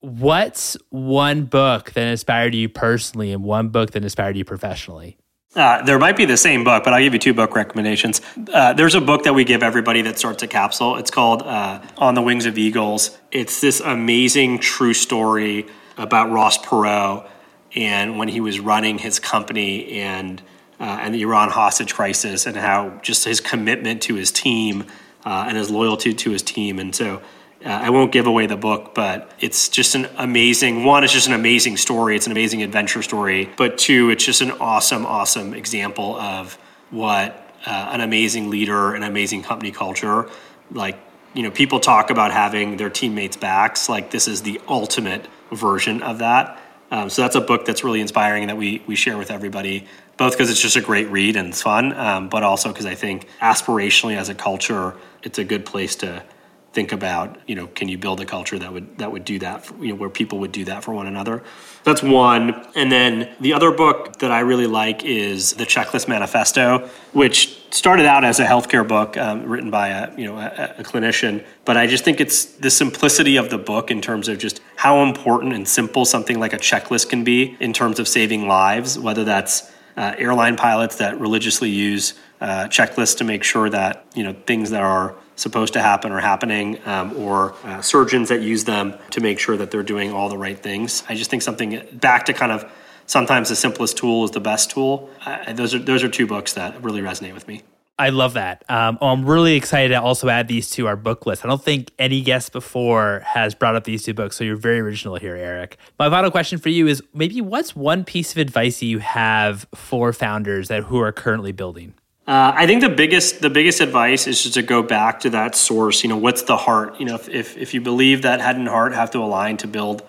What's 0.00 0.76
one 0.90 1.44
book 1.44 1.92
that 1.92 2.06
inspired 2.06 2.54
you 2.54 2.68
personally, 2.68 3.32
and 3.32 3.42
one 3.42 3.70
book 3.70 3.92
that 3.92 4.02
inspired 4.02 4.36
you 4.36 4.44
professionally? 4.44 5.16
Uh, 5.56 5.82
there 5.84 5.98
might 5.98 6.18
be 6.18 6.26
the 6.26 6.36
same 6.36 6.64
book, 6.64 6.84
but 6.84 6.92
I'll 6.92 7.00
give 7.00 7.14
you 7.14 7.18
two 7.18 7.32
book 7.32 7.56
recommendations. 7.56 8.20
Uh, 8.52 8.74
there's 8.74 8.94
a 8.94 9.00
book 9.00 9.22
that 9.22 9.32
we 9.32 9.44
give 9.44 9.62
everybody 9.62 10.02
that 10.02 10.18
starts 10.18 10.42
a 10.42 10.46
capsule. 10.46 10.96
It's 10.96 11.10
called 11.10 11.42
uh, 11.42 11.80
On 11.96 12.12
the 12.14 12.20
Wings 12.20 12.44
of 12.44 12.58
Eagles. 12.58 13.16
It's 13.32 13.62
this 13.62 13.80
amazing 13.80 14.58
true 14.58 14.92
story 14.92 15.66
about 15.98 16.30
Ross 16.30 16.56
Perot 16.58 17.28
and 17.74 18.18
when 18.18 18.28
he 18.28 18.40
was 18.40 18.60
running 18.60 18.98
his 18.98 19.18
company 19.18 20.00
and 20.00 20.42
uh, 20.80 21.00
and 21.02 21.12
the 21.14 21.22
Iran 21.22 21.50
hostage 21.50 21.92
crisis 21.92 22.46
and 22.46 22.56
how 22.56 23.00
just 23.02 23.24
his 23.24 23.40
commitment 23.40 24.00
to 24.02 24.14
his 24.14 24.30
team 24.30 24.84
uh, 25.24 25.46
and 25.48 25.56
his 25.56 25.70
loyalty 25.70 26.14
to 26.14 26.30
his 26.30 26.40
team. 26.40 26.78
And 26.78 26.94
so 26.94 27.20
uh, 27.64 27.68
I 27.68 27.90
won't 27.90 28.12
give 28.12 28.28
away 28.28 28.46
the 28.46 28.56
book, 28.56 28.94
but 28.94 29.32
it's 29.40 29.68
just 29.68 29.96
an 29.96 30.08
amazing 30.16 30.84
one. 30.84 31.02
It's 31.02 31.12
just 31.12 31.26
an 31.26 31.34
amazing 31.34 31.78
story. 31.78 32.14
It's 32.14 32.26
an 32.26 32.32
amazing 32.32 32.62
adventure 32.62 33.02
story. 33.02 33.50
But 33.56 33.78
two, 33.78 34.10
it's 34.10 34.24
just 34.24 34.40
an 34.40 34.52
awesome, 34.52 35.04
awesome 35.04 35.52
example 35.52 36.14
of 36.16 36.56
what 36.90 37.52
uh, 37.66 37.90
an 37.92 38.00
amazing 38.00 38.48
leader, 38.48 38.94
an 38.94 39.02
amazing 39.02 39.42
company 39.42 39.72
culture. 39.72 40.30
Like 40.70 40.96
you 41.34 41.42
know, 41.42 41.50
people 41.50 41.80
talk 41.80 42.10
about 42.10 42.30
having 42.30 42.76
their 42.76 42.90
teammates' 42.90 43.36
backs. 43.36 43.88
Like 43.88 44.10
this 44.12 44.28
is 44.28 44.42
the 44.42 44.60
ultimate 44.68 45.26
version 45.52 46.02
of 46.02 46.18
that. 46.18 46.60
Um, 46.90 47.10
so 47.10 47.22
that's 47.22 47.36
a 47.36 47.40
book 47.40 47.66
that's 47.66 47.84
really 47.84 48.00
inspiring 48.00 48.46
that 48.46 48.56
we 48.56 48.82
we 48.86 48.96
share 48.96 49.18
with 49.18 49.30
everybody. 49.30 49.86
Both 50.16 50.32
because 50.32 50.50
it's 50.50 50.60
just 50.60 50.76
a 50.76 50.80
great 50.80 51.08
read 51.10 51.36
and 51.36 51.48
it's 51.48 51.62
fun, 51.62 51.92
um, 51.92 52.28
but 52.28 52.42
also 52.42 52.70
because 52.70 52.86
I 52.86 52.94
think 52.94 53.28
aspirationally 53.40 54.16
as 54.16 54.28
a 54.28 54.34
culture, 54.34 54.96
it's 55.22 55.38
a 55.38 55.44
good 55.44 55.64
place 55.64 55.96
to 55.96 56.24
think 56.72 56.92
about 56.92 57.38
you 57.46 57.54
know 57.54 57.66
can 57.66 57.88
you 57.88 57.98
build 57.98 58.20
a 58.20 58.26
culture 58.26 58.58
that 58.58 58.72
would 58.72 58.98
that 58.98 59.10
would 59.10 59.24
do 59.24 59.38
that 59.38 59.64
for, 59.64 59.82
you 59.82 59.90
know 59.90 59.94
where 59.94 60.10
people 60.10 60.38
would 60.38 60.52
do 60.52 60.64
that 60.66 60.84
for 60.84 60.92
one 60.92 61.06
another 61.06 61.42
that's 61.88 62.02
one. 62.02 62.66
And 62.74 62.92
then 62.92 63.34
the 63.40 63.52
other 63.52 63.70
book 63.70 64.18
that 64.18 64.30
i 64.30 64.40
really 64.40 64.66
like 64.66 65.04
is 65.04 65.52
the 65.54 65.64
checklist 65.64 66.08
manifesto 66.08 66.88
which 67.12 67.58
started 67.70 68.06
out 68.06 68.24
as 68.24 68.40
a 68.40 68.44
healthcare 68.44 68.86
book 68.86 69.16
um, 69.16 69.44
written 69.44 69.70
by 69.70 69.88
a 69.88 70.16
you 70.16 70.24
know 70.24 70.36
a, 70.36 70.74
a, 70.78 70.82
clinician. 70.82 71.44
But 71.64 71.76
i 71.76 71.86
just 71.86 72.04
think 72.04 72.20
it's 72.20 72.44
the 72.44 72.70
simplicity 72.70 73.36
of 73.36 73.50
the 73.50 73.58
book 73.58 73.90
in 73.90 74.00
terms 74.00 74.28
of 74.28 74.38
just 74.38 74.60
how 74.76 75.02
important 75.02 75.52
and 75.52 75.66
simple 75.66 76.04
something 76.04 76.38
like 76.38 76.52
a 76.52 76.58
checklist 76.58 77.08
can 77.08 77.24
be 77.24 77.56
in 77.60 77.72
terms 77.72 77.98
of 77.98 78.06
saving 78.06 78.46
lives 78.46 78.98
whether 78.98 79.24
that's 79.24 79.72
uh, 79.98 80.14
airline 80.16 80.56
pilots 80.56 80.96
that 80.96 81.18
religiously 81.18 81.68
use 81.68 82.14
uh, 82.40 82.68
checklists 82.68 83.18
to 83.18 83.24
make 83.24 83.42
sure 83.42 83.68
that 83.68 84.06
you 84.14 84.22
know 84.22 84.32
things 84.46 84.70
that 84.70 84.82
are 84.82 85.14
supposed 85.34 85.72
to 85.72 85.82
happen 85.82 86.12
are 86.12 86.20
happening, 86.20 86.78
um, 86.86 87.16
or 87.16 87.54
uh, 87.64 87.82
surgeons 87.82 88.28
that 88.28 88.40
use 88.40 88.64
them 88.64 88.94
to 89.10 89.20
make 89.20 89.38
sure 89.38 89.56
that 89.56 89.70
they're 89.70 89.82
doing 89.82 90.12
all 90.12 90.28
the 90.28 90.38
right 90.38 90.58
things. 90.58 91.02
I 91.08 91.14
just 91.14 91.30
think 91.30 91.42
something 91.42 91.82
back 91.92 92.26
to 92.26 92.32
kind 92.32 92.52
of 92.52 92.70
sometimes 93.06 93.48
the 93.48 93.56
simplest 93.56 93.96
tool 93.96 94.24
is 94.24 94.30
the 94.30 94.40
best 94.40 94.70
tool. 94.70 95.10
Those 95.52 95.74
are 95.74 95.80
those 95.80 96.04
are 96.04 96.08
two 96.08 96.26
books 96.26 96.52
that 96.52 96.80
really 96.82 97.00
resonate 97.00 97.34
with 97.34 97.48
me. 97.48 97.62
I 97.98 98.10
love 98.10 98.34
that. 98.34 98.64
Um, 98.68 98.96
oh, 99.00 99.08
I'm 99.08 99.26
really 99.26 99.56
excited 99.56 99.88
to 99.88 100.00
also 100.00 100.28
add 100.28 100.46
these 100.46 100.70
to 100.70 100.86
our 100.86 100.94
book 100.94 101.26
list. 101.26 101.44
I 101.44 101.48
don't 101.48 101.62
think 101.62 101.90
any 101.98 102.20
guest 102.20 102.52
before 102.52 103.22
has 103.26 103.56
brought 103.56 103.74
up 103.74 103.84
these 103.84 104.04
two 104.04 104.14
books, 104.14 104.36
so 104.36 104.44
you're 104.44 104.56
very 104.56 104.78
original 104.78 105.16
here, 105.16 105.34
Eric. 105.34 105.78
My 105.98 106.08
final 106.08 106.30
question 106.30 106.58
for 106.58 106.68
you 106.68 106.86
is 106.86 107.02
maybe 107.12 107.40
what's 107.40 107.74
one 107.74 108.04
piece 108.04 108.30
of 108.30 108.38
advice 108.38 108.82
you 108.82 109.00
have 109.00 109.66
for 109.74 110.12
founders 110.12 110.68
that 110.68 110.84
who 110.84 111.00
are 111.00 111.10
currently 111.10 111.50
building? 111.50 111.94
Uh, 112.28 112.52
I 112.54 112.66
think 112.66 112.82
the 112.82 112.90
biggest 112.90 113.40
the 113.40 113.48
biggest 113.50 113.80
advice 113.80 114.26
is 114.26 114.42
just 114.42 114.54
to 114.54 114.62
go 114.62 114.82
back 114.82 115.20
to 115.20 115.30
that 115.30 115.56
source. 115.56 116.04
You 116.04 116.10
know, 116.10 116.18
what's 116.18 116.42
the 116.42 116.58
heart? 116.58 117.00
You 117.00 117.06
know, 117.06 117.14
if 117.14 117.28
if, 117.28 117.56
if 117.56 117.74
you 117.74 117.80
believe 117.80 118.22
that 118.22 118.40
head 118.40 118.56
and 118.56 118.68
heart 118.68 118.92
have 118.92 119.10
to 119.12 119.18
align 119.18 119.56
to 119.56 119.66
build 119.66 120.02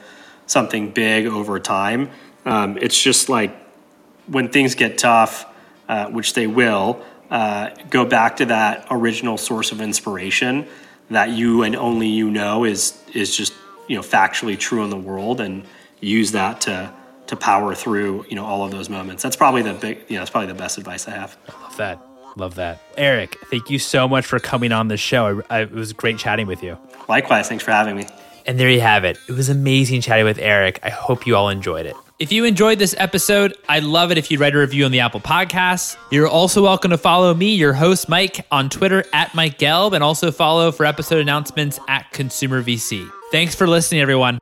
something 0.45 0.91
big 0.91 1.25
over 1.25 1.59
time, 1.59 2.09
um, 2.45 2.77
it's 2.77 3.01
just 3.01 3.29
like 3.29 3.55
when 4.27 4.49
things 4.49 4.75
get 4.75 4.97
tough, 4.97 5.45
uh, 5.87 6.07
which 6.07 6.33
they 6.33 6.45
will. 6.45 7.03
Uh, 7.29 7.69
go 7.89 8.05
back 8.05 8.37
to 8.37 8.45
that 8.45 8.87
original 8.89 9.37
source 9.37 9.71
of 9.71 9.81
inspiration 9.81 10.67
that 11.11 11.29
you 11.29 11.63
and 11.63 11.75
only 11.75 12.07
you 12.07 12.29
know 12.29 12.63
is 12.63 12.99
is 13.13 13.35
just 13.35 13.53
you 13.87 13.95
know 13.95 14.01
factually 14.01 14.57
true 14.57 14.83
in 14.83 14.89
the 14.89 14.97
world, 14.97 15.39
and 15.41 15.63
use 15.99 16.31
that 16.31 16.61
to 16.61 16.91
to 17.27 17.35
power 17.35 17.75
through 17.75 18.25
you 18.29 18.35
know 18.35 18.45
all 18.45 18.63
of 18.63 18.71
those 18.71 18.89
moments. 18.89 19.21
That's 19.21 19.35
probably 19.35 19.61
the 19.61 19.73
big 19.73 20.05
you 20.07 20.15
know 20.15 20.21
that's 20.21 20.31
probably 20.31 20.47
the 20.47 20.59
best 20.59 20.77
advice 20.77 21.07
I 21.07 21.11
have. 21.11 21.37
I 21.47 21.61
love 21.63 21.77
that. 21.77 22.01
Love 22.35 22.55
that. 22.55 22.79
Eric, 22.95 23.37
thank 23.49 23.69
you 23.69 23.79
so 23.79 24.07
much 24.07 24.25
for 24.25 24.39
coming 24.39 24.71
on 24.71 24.87
the 24.87 24.97
show. 24.97 25.43
I, 25.49 25.57
I, 25.57 25.61
it 25.63 25.71
was 25.71 25.93
great 25.93 26.17
chatting 26.17 26.47
with 26.47 26.63
you. 26.63 26.77
Likewise. 27.07 27.47
Thanks 27.49 27.63
for 27.63 27.71
having 27.71 27.95
me. 27.95 28.07
And 28.45 28.59
there 28.59 28.69
you 28.69 28.81
have 28.81 29.03
it. 29.03 29.17
It 29.27 29.33
was 29.33 29.49
amazing 29.49 30.01
chatting 30.01 30.25
with 30.25 30.39
Eric. 30.39 30.79
I 30.83 30.89
hope 30.89 31.27
you 31.27 31.35
all 31.35 31.49
enjoyed 31.49 31.85
it. 31.85 31.95
If 32.19 32.33
you 32.33 32.43
enjoyed 32.43 32.79
this 32.79 32.93
episode, 32.97 33.55
I'd 33.69 33.85
love 33.85 34.11
it 34.11 34.17
if 34.17 34.29
you'd 34.29 34.41
write 34.41 34.53
a 34.53 34.57
review 34.57 34.83
on 34.83 34.91
the 34.91 34.99
Apple 34.99 35.21
Podcasts. 35.21 35.95
You're 36.11 36.27
also 36.27 36.61
welcome 36.61 36.91
to 36.91 36.97
follow 36.97 37.33
me, 37.33 37.55
your 37.55 37.71
host, 37.71 38.09
Mike, 38.09 38.45
on 38.51 38.69
Twitter 38.69 39.05
at 39.13 39.33
Mike 39.35 39.57
Gelb, 39.57 39.93
and 39.93 40.03
also 40.03 40.29
follow 40.29 40.73
for 40.73 40.85
episode 40.85 41.19
announcements 41.19 41.79
at 41.87 42.11
Consumer 42.11 42.61
VC. 42.61 43.09
Thanks 43.31 43.55
for 43.55 43.67
listening, 43.67 44.01
everyone. 44.01 44.37